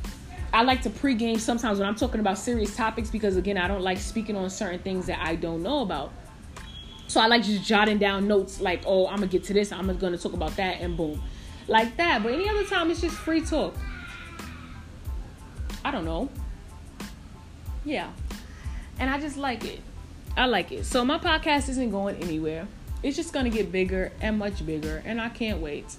I 0.56 0.62
like 0.62 0.84
to 0.84 0.90
pregame 0.90 1.38
sometimes 1.38 1.80
when 1.80 1.88
I'm 1.90 1.96
talking 1.96 2.22
about 2.22 2.38
serious 2.38 2.74
topics 2.78 3.10
because 3.10 3.36
again, 3.36 3.58
I 3.58 3.68
don't 3.68 3.82
like 3.82 3.98
speaking 3.98 4.38
on 4.38 4.50
certain 4.50 4.80
things 4.80 5.06
that 5.08 5.20
I 5.22 5.36
don't 5.36 5.62
know 5.62 5.82
about. 5.82 6.14
So 7.08 7.20
I 7.20 7.28
like 7.28 7.44
just 7.44 7.66
jotting 7.66 7.98
down 7.98 8.26
notes 8.26 8.62
like, 8.62 8.82
oh, 8.86 9.06
I'm 9.08 9.16
gonna 9.16 9.28
get 9.28 9.44
to 9.44 9.54
this, 9.54 9.74
I'm 9.74 9.94
gonna 9.98 10.18
talk 10.18 10.32
about 10.32 10.56
that, 10.56 10.80
and 10.80 10.96
boom, 10.96 11.22
like 11.68 11.98
that. 11.98 12.24
But 12.24 12.32
any 12.32 12.48
other 12.48 12.64
time, 12.64 12.90
it's 12.90 13.02
just 13.02 13.18
free 13.18 13.42
talk. 13.42 13.76
I 15.84 15.92
don't 15.92 16.06
know. 16.06 16.30
Yeah, 17.84 18.10
and 18.98 19.10
I 19.10 19.20
just 19.20 19.36
like 19.36 19.66
it. 19.66 19.82
I 20.38 20.46
like 20.46 20.72
it. 20.72 20.86
So 20.86 21.04
my 21.04 21.18
podcast 21.18 21.68
isn't 21.68 21.92
going 21.92 22.16
anywhere. 22.24 22.66
It's 23.04 23.18
just 23.18 23.34
gonna 23.34 23.50
get 23.50 23.74
bigger 23.74 24.14
and 24.22 24.40
much 24.40 24.66
bigger, 24.66 25.04
and 25.06 25.20
I 25.20 25.28
can't 25.28 25.60
wait 25.60 25.98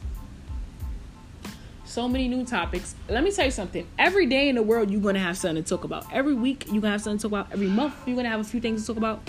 so 1.87 2.09
many 2.09 2.29
new 2.29 2.45
topics. 2.45 2.95
Let 3.09 3.25
me 3.25 3.31
tell 3.31 3.45
you 3.45 3.51
something. 3.51 3.87
Every 3.99 4.27
day 4.27 4.49
in 4.49 4.57
the 4.57 4.63
world, 4.63 4.91
you're 4.91 5.01
gonna 5.01 5.19
have 5.19 5.39
something 5.39 5.63
to 5.63 5.69
talk 5.69 5.85
about. 5.85 6.13
Every 6.13 6.35
week, 6.35 6.67
you're 6.67 6.83
gonna 6.83 6.93
have 6.93 7.03
something 7.03 7.19
to 7.19 7.23
talk 7.23 7.31
about. 7.31 7.53
Every 7.53 7.69
month, 7.69 7.95
you're 8.07 8.17
gonna 8.17 8.29
have 8.29 8.41
a 8.41 8.45
few 8.45 8.61
things 8.61 8.83
to 8.83 8.89
talk 8.89 8.97
about. 8.97 9.29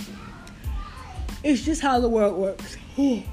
It's 1.44 1.64
just 1.64 1.82
how 1.82 2.00
the 2.00 2.10
world 2.10 2.38
works. 2.38 2.78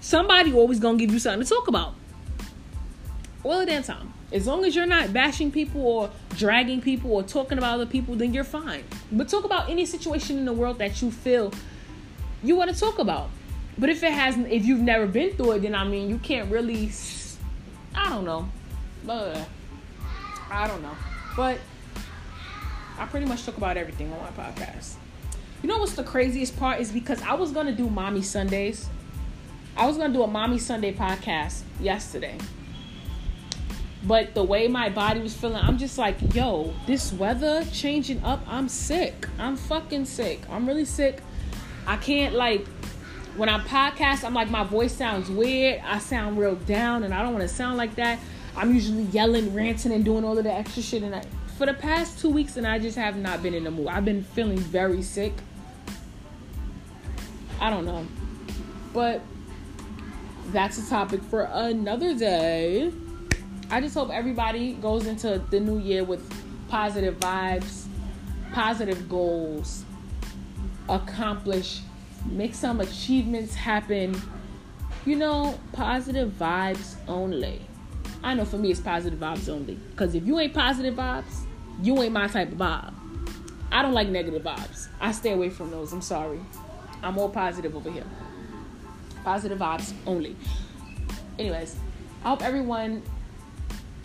Somebody 0.00 0.52
always 0.52 0.78
gonna 0.78 0.96
give 0.96 1.12
you 1.12 1.18
something 1.18 1.46
to 1.46 1.54
talk 1.54 1.68
about. 1.68 1.94
All 3.42 3.58
the 3.58 3.66
damn 3.66 3.82
time. 3.82 4.12
As 4.32 4.46
long 4.46 4.64
as 4.64 4.74
you're 4.74 4.86
not 4.86 5.12
bashing 5.12 5.50
people 5.50 5.80
or 5.80 6.10
dragging 6.36 6.80
people 6.80 7.12
or 7.12 7.22
talking 7.22 7.58
about 7.58 7.74
other 7.74 7.86
people, 7.86 8.14
then 8.14 8.34
you're 8.34 8.44
fine. 8.44 8.84
But 9.12 9.28
talk 9.28 9.44
about 9.44 9.68
any 9.70 9.86
situation 9.86 10.38
in 10.38 10.44
the 10.44 10.52
world 10.52 10.78
that 10.78 11.00
you 11.02 11.10
feel 11.10 11.52
you 12.42 12.56
want 12.56 12.72
to 12.72 12.78
talk 12.78 12.98
about. 12.98 13.30
But 13.78 13.90
if 13.90 14.02
it 14.02 14.12
hasn't, 14.12 14.48
if 14.48 14.64
you've 14.64 14.80
never 14.80 15.06
been 15.06 15.36
through 15.36 15.52
it, 15.52 15.62
then 15.62 15.74
I 15.74 15.84
mean, 15.84 16.08
you 16.08 16.18
can't 16.18 16.50
really 16.50 16.88
I 17.96 18.10
don't 18.10 18.24
know. 18.24 18.48
But 19.04 19.48
I 20.50 20.66
don't 20.66 20.82
know. 20.82 20.96
But 21.36 21.58
I 22.98 23.06
pretty 23.06 23.26
much 23.26 23.44
talk 23.44 23.56
about 23.56 23.76
everything 23.76 24.12
on 24.12 24.18
my 24.20 24.30
podcast. 24.30 24.94
You 25.62 25.68
know 25.68 25.78
what's 25.78 25.94
the 25.94 26.04
craziest 26.04 26.58
part 26.58 26.80
is 26.80 26.92
because 26.92 27.20
I 27.22 27.34
was 27.34 27.50
gonna 27.50 27.72
do 27.72 27.88
mommy 27.88 28.22
Sundays. 28.22 28.88
I 29.76 29.86
was 29.86 29.96
gonna 29.96 30.12
do 30.12 30.22
a 30.22 30.26
mommy 30.26 30.58
Sunday 30.58 30.92
podcast 30.92 31.62
yesterday. 31.80 32.38
But 34.04 34.34
the 34.34 34.44
way 34.44 34.68
my 34.68 34.88
body 34.88 35.20
was 35.20 35.34
feeling, 35.34 35.56
I'm 35.56 35.78
just 35.78 35.98
like, 35.98 36.34
yo, 36.34 36.72
this 36.86 37.12
weather 37.12 37.64
changing 37.72 38.22
up, 38.22 38.40
I'm 38.46 38.68
sick. 38.68 39.26
I'm 39.38 39.56
fucking 39.56 40.04
sick. 40.04 40.40
I'm 40.48 40.66
really 40.66 40.84
sick. 40.84 41.22
I 41.86 41.96
can't 41.96 42.34
like 42.34 42.64
when 43.36 43.48
I 43.48 43.58
podcast, 43.60 44.24
I'm 44.24 44.34
like 44.34 44.50
my 44.50 44.64
voice 44.64 44.92
sounds 44.92 45.30
weird. 45.30 45.82
I 45.84 45.98
sound 45.98 46.38
real 46.38 46.54
down 46.54 47.02
and 47.02 47.12
I 47.12 47.22
don't 47.22 47.32
want 47.32 47.42
to 47.42 47.54
sound 47.54 47.76
like 47.76 47.94
that. 47.96 48.18
I'm 48.56 48.72
usually 48.72 49.02
yelling, 49.04 49.52
ranting, 49.54 49.92
and 49.92 50.04
doing 50.04 50.24
all 50.24 50.38
of 50.38 50.44
the 50.44 50.52
extra 50.52 50.82
shit. 50.82 51.02
And 51.02 51.14
I, 51.14 51.22
for 51.58 51.66
the 51.66 51.74
past 51.74 52.18
two 52.18 52.30
weeks, 52.30 52.56
and 52.56 52.66
I 52.66 52.78
just 52.78 52.96
have 52.96 53.16
not 53.16 53.42
been 53.42 53.54
in 53.54 53.64
the 53.64 53.70
mood. 53.70 53.88
I've 53.88 54.04
been 54.04 54.22
feeling 54.22 54.58
very 54.58 55.02
sick. 55.02 55.34
I 57.60 57.70
don't 57.70 57.84
know. 57.84 58.06
But 58.92 59.20
that's 60.52 60.78
a 60.78 60.88
topic 60.88 61.22
for 61.22 61.50
another 61.52 62.14
day. 62.14 62.92
I 63.70 63.80
just 63.80 63.94
hope 63.94 64.10
everybody 64.10 64.74
goes 64.74 65.06
into 65.06 65.42
the 65.50 65.60
new 65.60 65.78
year 65.78 66.04
with 66.04 66.22
positive 66.68 67.18
vibes, 67.18 67.86
positive 68.52 69.08
goals, 69.08 69.84
accomplish, 70.88 71.80
make 72.30 72.54
some 72.54 72.80
achievements 72.80 73.54
happen. 73.54 74.20
You 75.04 75.16
know, 75.16 75.58
positive 75.72 76.30
vibes 76.30 76.96
only. 77.06 77.60
I 78.22 78.34
know 78.34 78.44
for 78.44 78.58
me 78.58 78.70
it's 78.70 78.80
positive 78.80 79.18
vibes 79.18 79.48
only. 79.48 79.74
Because 79.74 80.14
if 80.14 80.26
you 80.26 80.38
ain't 80.38 80.54
positive 80.54 80.94
vibes, 80.94 81.44
you 81.82 82.00
ain't 82.02 82.12
my 82.12 82.26
type 82.26 82.52
of 82.52 82.58
vibe. 82.58 82.92
I 83.70 83.82
don't 83.82 83.92
like 83.92 84.08
negative 84.08 84.42
vibes. 84.42 84.88
I 85.00 85.12
stay 85.12 85.32
away 85.32 85.50
from 85.50 85.70
those. 85.70 85.92
I'm 85.92 86.02
sorry. 86.02 86.40
I'm 87.02 87.14
more 87.14 87.30
positive 87.30 87.76
over 87.76 87.90
here. 87.90 88.06
Positive 89.24 89.58
vibes 89.58 89.92
only. 90.06 90.36
Anyways, 91.38 91.76
I 92.24 92.30
hope 92.30 92.42
everyone 92.42 93.02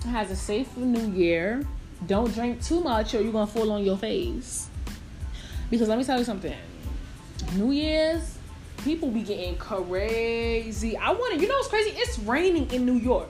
has 0.05 0.31
a 0.31 0.36
safe 0.36 0.75
new 0.77 1.12
year. 1.12 1.65
Don't 2.05 2.34
drink 2.34 2.63
too 2.63 2.81
much 2.81 3.13
or 3.13 3.21
you're 3.21 3.31
going 3.31 3.47
to 3.47 3.53
fall 3.53 3.71
on 3.71 3.84
your 3.84 3.97
face. 3.97 4.67
Because 5.69 5.88
let 5.88 5.97
me 5.97 6.03
tell 6.03 6.17
you 6.17 6.25
something. 6.25 6.55
New 7.56 7.72
Year's, 7.72 8.38
people 8.84 9.10
be 9.10 9.22
getting 9.22 9.58
crazy. 9.58 10.96
I 10.98 11.12
want 11.12 11.36
to, 11.36 11.42
you 11.42 11.48
know 11.48 11.56
what's 11.56 11.68
crazy? 11.68 11.92
It's 11.96 12.18
raining 12.20 12.72
in 12.72 12.86
New 12.86 12.98
York. 12.98 13.30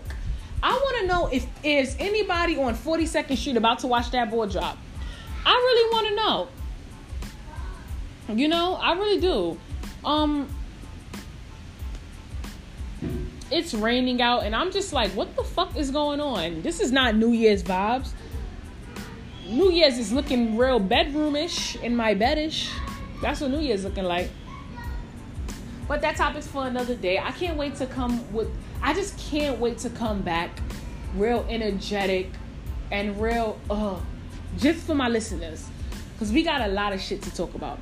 I 0.64 0.74
want 0.74 1.02
to 1.02 1.08
know 1.08 1.28
if 1.28 1.48
is 1.64 1.96
anybody 2.00 2.56
on 2.58 2.76
42nd 2.76 3.36
Street 3.36 3.58
about 3.58 3.80
to 3.80 3.88
watch 3.88 4.12
that 4.12 4.30
board 4.30 4.52
drop. 4.52 4.78
I 5.44 5.52
really 5.52 5.94
want 5.94 6.08
to 6.08 6.16
know. 6.16 6.48
You 8.38 8.48
know, 8.48 8.76
I 8.76 8.94
really 8.94 9.20
do. 9.20 9.60
Um 10.06 10.48
it's 13.52 13.74
raining 13.74 14.22
out 14.22 14.44
and 14.44 14.56
I'm 14.56 14.72
just 14.72 14.94
like, 14.94 15.12
what 15.12 15.36
the 15.36 15.44
fuck 15.44 15.76
is 15.76 15.92
going 15.92 16.22
on? 16.22 16.62
This 16.62 16.80
is 16.80 16.92
not 16.92 17.16
New 17.16 17.32
Year's 17.32 17.64
vibes. 17.64 18.12
New 19.48 19.72
Year's 19.72 19.98
is 19.98 20.14
looking 20.14 20.58
real 20.58 20.80
bedroomish 20.80 21.76
in 21.82 21.96
my 21.96 22.16
bedish. 22.16 22.70
That's 23.22 23.42
what 23.42 23.52
New 23.52 23.60
Year's 23.60 23.84
looking 23.84 24.04
like. 24.04 24.30
But 25.88 26.02
that 26.02 26.16
topic's 26.16 26.48
for 26.48 26.66
another 26.66 26.96
day. 26.96 27.20
I 27.20 27.32
can't 27.32 27.58
wait 27.58 27.76
to 27.76 27.86
come 27.86 28.32
with 28.34 28.50
I 28.82 28.94
just 28.94 29.18
can't 29.18 29.60
wait 29.60 29.78
to 29.80 29.90
come 29.90 30.22
back 30.22 30.50
real 31.16 31.46
energetic 31.50 32.30
and 32.92 33.22
real 33.22 33.60
uh 33.70 34.00
just 34.58 34.86
for 34.86 34.96
my 34.96 35.08
listeners. 35.08 35.68
Cause 36.18 36.32
we 36.32 36.44
got 36.44 36.62
a 36.62 36.68
lot 36.68 36.94
of 36.94 37.02
shit 37.02 37.22
to 37.24 37.36
talk 37.36 37.54
about. 37.56 37.80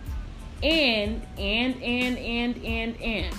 And 0.63 1.25
and 1.37 1.81
and 1.81 2.17
and 2.17 2.65
and 2.65 3.01
and 3.01 3.35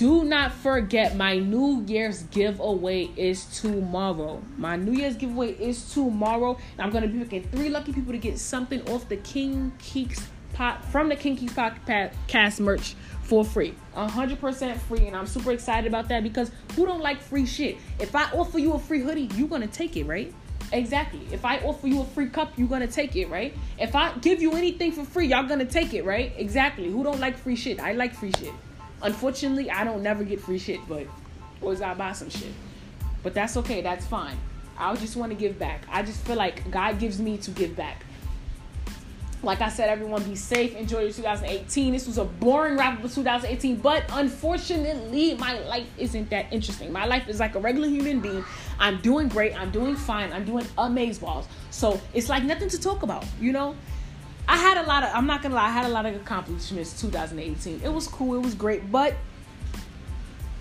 do 0.00 0.24
not 0.24 0.50
forget 0.50 1.14
my 1.14 1.36
New 1.36 1.84
Year's 1.86 2.22
giveaway 2.22 3.10
is 3.18 3.44
tomorrow. 3.60 4.42
My 4.56 4.74
New 4.74 4.92
Year's 4.92 5.14
giveaway 5.14 5.50
is 5.50 5.92
tomorrow. 5.92 6.56
And 6.72 6.80
I'm 6.80 6.88
gonna 6.88 7.06
be 7.06 7.18
picking 7.18 7.42
three 7.50 7.68
lucky 7.68 7.92
people 7.92 8.12
to 8.12 8.18
get 8.18 8.38
something 8.38 8.80
off 8.88 9.10
the 9.10 9.18
King 9.18 9.70
Kiiks 9.78 10.22
pot 10.54 10.82
from 10.86 11.10
the 11.10 11.16
King 11.16 11.36
Kiiks 11.36 11.52
podcast 11.52 12.60
merch 12.60 12.94
for 13.24 13.44
free. 13.44 13.74
100% 13.94 14.78
free. 14.78 15.06
And 15.06 15.14
I'm 15.14 15.26
super 15.26 15.52
excited 15.52 15.86
about 15.86 16.08
that 16.08 16.22
because 16.22 16.50
who 16.76 16.86
don't 16.86 17.02
like 17.02 17.20
free 17.20 17.44
shit? 17.44 17.76
If 17.98 18.16
I 18.16 18.22
offer 18.32 18.58
you 18.58 18.72
a 18.72 18.78
free 18.78 19.00
hoodie, 19.00 19.28
you're 19.34 19.48
gonna 19.48 19.66
take 19.66 19.98
it, 19.98 20.04
right? 20.04 20.32
Exactly. 20.72 21.26
If 21.30 21.44
I 21.44 21.58
offer 21.58 21.88
you 21.88 22.00
a 22.00 22.04
free 22.06 22.30
cup, 22.30 22.54
you're 22.56 22.68
gonna 22.68 22.86
take 22.86 23.16
it, 23.16 23.28
right? 23.28 23.54
If 23.78 23.94
I 23.94 24.16
give 24.22 24.40
you 24.40 24.52
anything 24.52 24.92
for 24.92 25.04
free, 25.04 25.26
y'all 25.26 25.46
gonna 25.46 25.66
take 25.66 25.92
it, 25.92 26.06
right? 26.06 26.32
Exactly. 26.38 26.90
Who 26.90 27.04
don't 27.04 27.20
like 27.20 27.36
free 27.36 27.56
shit? 27.56 27.80
I 27.80 27.92
like 27.92 28.14
free 28.14 28.32
shit. 28.38 28.54
Unfortunately, 29.02 29.70
I 29.70 29.84
don't 29.84 30.02
never 30.02 30.24
get 30.24 30.40
free 30.40 30.58
shit, 30.58 30.80
but 30.88 31.06
always 31.62 31.80
I 31.80 31.94
buy 31.94 32.12
some 32.12 32.30
shit. 32.30 32.52
But 33.22 33.34
that's 33.34 33.56
okay. 33.58 33.80
That's 33.80 34.06
fine. 34.06 34.36
I 34.78 34.94
just 34.96 35.16
want 35.16 35.30
to 35.30 35.36
give 35.36 35.58
back. 35.58 35.82
I 35.90 36.02
just 36.02 36.24
feel 36.26 36.36
like 36.36 36.70
God 36.70 36.98
gives 36.98 37.20
me 37.20 37.36
to 37.38 37.50
give 37.50 37.76
back. 37.76 38.04
Like 39.42 39.62
I 39.62 39.70
said, 39.70 39.88
everyone 39.88 40.22
be 40.24 40.36
safe. 40.36 40.76
Enjoy 40.76 41.00
your 41.00 41.12
2018. 41.12 41.92
This 41.92 42.06
was 42.06 42.18
a 42.18 42.24
boring 42.24 42.76
wrap 42.76 42.98
up 42.98 43.04
of 43.04 43.14
2018, 43.14 43.76
but 43.76 44.04
unfortunately, 44.12 45.34
my 45.34 45.58
life 45.60 45.86
isn't 45.96 46.28
that 46.28 46.52
interesting. 46.52 46.92
My 46.92 47.06
life 47.06 47.26
is 47.26 47.40
like 47.40 47.54
a 47.54 47.58
regular 47.58 47.88
human 47.88 48.20
being. 48.20 48.44
I'm 48.78 49.00
doing 49.00 49.28
great. 49.28 49.58
I'm 49.58 49.70
doing 49.70 49.96
fine. 49.96 50.30
I'm 50.32 50.44
doing 50.44 50.64
amazeballs. 50.76 51.46
So 51.70 51.98
it's 52.12 52.28
like 52.28 52.44
nothing 52.44 52.68
to 52.68 52.78
talk 52.78 53.02
about, 53.02 53.24
you 53.40 53.52
know? 53.52 53.74
I 54.50 54.56
had 54.56 54.78
a 54.78 54.82
lot 54.82 55.04
of, 55.04 55.10
I'm 55.14 55.28
not 55.28 55.42
gonna 55.42 55.54
lie, 55.54 55.68
I 55.68 55.70
had 55.70 55.86
a 55.86 55.88
lot 55.88 56.06
of 56.06 56.16
accomplishments 56.16 57.00
2018. 57.00 57.82
It 57.84 57.88
was 57.88 58.08
cool, 58.08 58.34
it 58.34 58.42
was 58.42 58.56
great, 58.56 58.90
but 58.90 59.14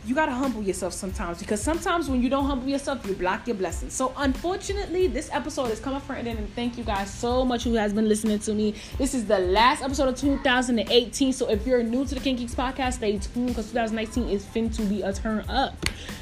you 0.05 0.13
gotta 0.13 0.31
humble 0.31 0.61
yourself 0.61 0.93
sometimes 0.93 1.39
because 1.39 1.59
sometimes 1.59 2.07
when 2.07 2.21
you 2.21 2.29
don't 2.29 2.45
humble 2.45 2.69
yourself, 2.69 3.03
you 3.07 3.15
block 3.15 3.47
your 3.47 3.55
blessings. 3.55 3.93
So, 3.93 4.13
unfortunately, 4.15 5.07
this 5.07 5.31
episode 5.33 5.71
is 5.71 5.79
coming 5.79 6.01
for 6.01 6.13
an 6.13 6.27
end, 6.27 6.37
and 6.37 6.53
thank 6.53 6.77
you 6.77 6.83
guys 6.83 7.11
so 7.11 7.43
much 7.43 7.63
who 7.63 7.73
has 7.73 7.91
been 7.91 8.07
listening 8.07 8.37
to 8.37 8.53
me. 8.53 8.75
This 8.99 9.15
is 9.15 9.25
the 9.25 9.39
last 9.39 9.81
episode 9.81 10.09
of 10.09 10.15
2018. 10.17 11.33
So, 11.33 11.49
if 11.49 11.65
you're 11.65 11.81
new 11.81 12.05
to 12.05 12.13
the 12.13 12.21
King 12.21 12.37
Kiiks 12.37 12.53
podcast, 12.53 12.93
stay 12.93 13.17
tuned 13.17 13.47
because 13.47 13.71
2019 13.71 14.29
is 14.29 14.45
fin 14.45 14.69
to 14.69 14.83
be 14.83 15.01
a 15.01 15.11
turn 15.11 15.43
up. 15.49 15.73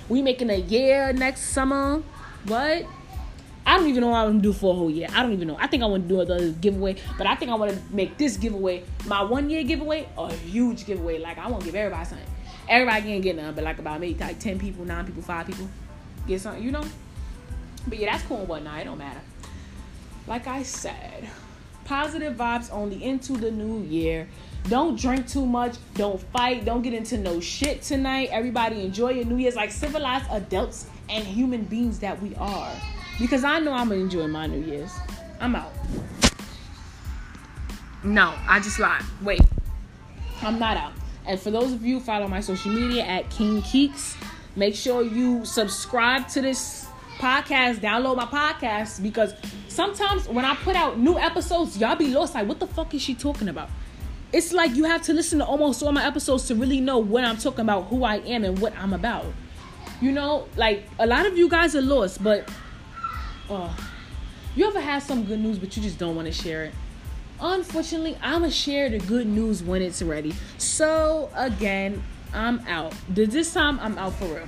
We 0.08 0.22
making 0.22 0.52
a 0.52 0.56
year 0.56 1.12
next 1.12 1.50
summer. 1.50 2.02
What? 2.46 2.86
I 3.68 3.76
don't 3.76 3.88
even 3.88 4.00
know 4.00 4.08
what 4.08 4.20
I'm 4.20 4.30
gonna 4.30 4.40
do 4.40 4.54
for 4.54 4.74
a 4.74 4.78
whole 4.78 4.90
year. 4.90 5.10
I 5.14 5.22
don't 5.22 5.34
even 5.34 5.50
know. 5.50 5.58
I 5.60 5.68
think 5.68 5.84
I 5.84 5.88
want 5.88 6.04
to 6.04 6.08
do 6.08 6.22
another 6.22 6.52
giveaway, 6.52 6.96
but 7.18 7.28
I 7.28 7.36
think 7.36 7.52
I 7.52 7.56
want 7.56 7.74
to 7.74 7.80
make 7.94 8.18
this 8.18 8.38
giveaway 8.38 8.86
my 9.06 9.22
one 9.22 9.50
year 9.50 9.62
giveaway 9.66 10.08
a 10.18 10.32
huge 10.32 10.86
giveaway. 10.86 11.20
Like 11.20 11.38
I 11.38 11.50
want 11.50 11.64
to 11.64 11.66
give 11.66 11.76
everybody 11.76 12.06
something. 12.06 12.28
Everybody 12.70 13.02
can't 13.02 13.22
get 13.22 13.36
none, 13.36 13.54
but 13.54 13.66
like 13.66 13.78
about 13.80 14.00
maybe 14.00 14.18
like 14.18 14.40
ten 14.40 14.58
people, 14.58 14.86
nine 14.86 15.06
people, 15.06 15.22
five 15.22 15.48
people 15.48 15.68
get 16.26 16.40
something, 16.40 16.64
you 16.64 16.72
know. 16.72 16.84
But 17.88 18.00
yeah, 18.00 18.14
that's 18.14 18.24
cool 18.24 18.38
and 18.38 18.48
whatnot. 18.48 18.80
It 18.80 18.86
don't 18.86 18.98
matter. 18.98 19.20
Like 20.28 20.48
I 20.48 20.64
said, 20.64 21.28
positive 21.84 22.38
vibes 22.38 22.72
only 22.72 23.04
into 23.04 23.34
the 23.34 23.52
new 23.52 23.84
year. 23.84 24.30
Don't 24.70 24.98
drink 24.98 25.28
too 25.28 25.46
much. 25.46 25.76
Don't 25.94 26.22
fight. 26.32 26.64
Don't 26.64 26.84
get 26.84 26.94
into 26.94 27.18
no 27.18 27.42
shit 27.42 27.82
tonight. 27.82 28.30
Everybody 28.32 28.86
enjoy 28.86 29.10
your 29.12 29.26
New 29.26 29.38
Year's 29.38 29.58
like 29.58 29.72
civilized 29.72 30.26
adults 30.32 30.86
and 31.10 31.26
human 31.26 31.66
beings 31.66 32.00
that 32.00 32.22
we 32.22 32.34
are. 32.36 32.72
Because 33.20 33.44
I 33.44 33.60
know 33.60 33.74
I'm 33.74 33.90
gonna 33.90 34.02
enjoy 34.02 34.28
my 34.28 34.48
New 34.48 34.64
Year's. 34.64 34.94
I'm 35.40 35.56
out. 35.56 35.74
No, 38.04 38.34
I 38.48 38.60
just 38.60 38.80
lied. 38.80 39.04
Wait. 39.22 39.42
I'm 40.42 40.60
not 40.60 40.78
out. 40.78 40.94
And 41.26 41.40
for 41.40 41.52
those 41.52 41.74
of 41.74 41.86
you 41.86 42.00
follow 42.00 42.28
my 42.28 42.40
social 42.40 42.72
media 42.72 43.04
at 43.04 43.30
King 43.30 43.62
Kiiks, 43.62 44.16
make 44.56 44.76
sure 44.76 45.02
you 45.02 45.44
subscribe 45.46 46.28
to 46.30 46.42
this 46.42 46.88
podcast, 47.18 47.78
download 47.78 48.16
my 48.16 48.26
podcast 48.26 49.02
because 49.02 49.34
sometimes 49.68 50.28
when 50.28 50.46
I 50.46 50.56
put 50.56 50.76
out 50.76 51.00
new 51.00 51.18
episodes, 51.18 51.78
y'all 51.78 51.96
be 51.96 52.14
lost 52.14 52.36
like 52.36 52.48
what 52.48 52.60
the 52.60 52.68
fuck 52.68 52.94
is 52.94 53.02
she 53.02 53.16
talking 53.16 53.50
about? 53.50 53.70
It's 54.32 54.54
like 54.54 54.76
you 54.76 54.84
have 54.84 55.02
to 55.04 55.14
listen 55.14 55.40
to 55.40 55.46
almost 55.46 55.82
all 55.82 55.92
my 55.92 56.06
episodes 56.06 56.48
to 56.48 56.56
really 56.56 56.80
know 56.80 57.00
what 57.00 57.24
I'm 57.24 57.38
talking 57.38 57.62
about, 57.62 57.86
who 57.86 58.04
I 58.04 58.18
am 58.18 58.44
and 58.44 58.60
what 58.60 58.76
I'm 58.78 58.94
about. 58.94 59.26
You 60.02 60.12
know, 60.12 60.48
like 60.56 60.84
a 61.00 61.08
lot 61.08 61.26
of 61.26 61.38
you 61.38 61.50
guys 61.50 61.76
are 61.76 61.82
lost, 61.82 62.24
but 62.24 62.50
oh, 63.50 63.76
you 64.56 64.68
ever 64.68 64.82
had 64.82 65.00
some 65.00 65.24
good 65.24 65.40
news, 65.40 65.60
but 65.60 65.76
you 65.78 65.84
just 65.84 65.98
don't 65.98 66.16
want 66.16 66.28
to 66.28 66.32
share 66.32 66.66
it? 66.66 66.74
Unfortunately, 67.40 68.18
I'm 68.22 68.40
going 68.40 68.52
to 68.52 68.56
share 68.56 68.90
the 68.90 69.00
good 69.00 69.28
news 69.28 69.62
when 69.62 69.82
it's 69.82 70.02
ready. 70.02 70.34
So, 70.58 71.30
again, 71.36 72.04
I'm 72.34 72.60
out. 72.68 72.94
This 73.10 73.54
time, 73.54 73.80
I'm 73.80 73.98
out 73.98 74.14
for 74.14 74.26
real. 74.26 74.48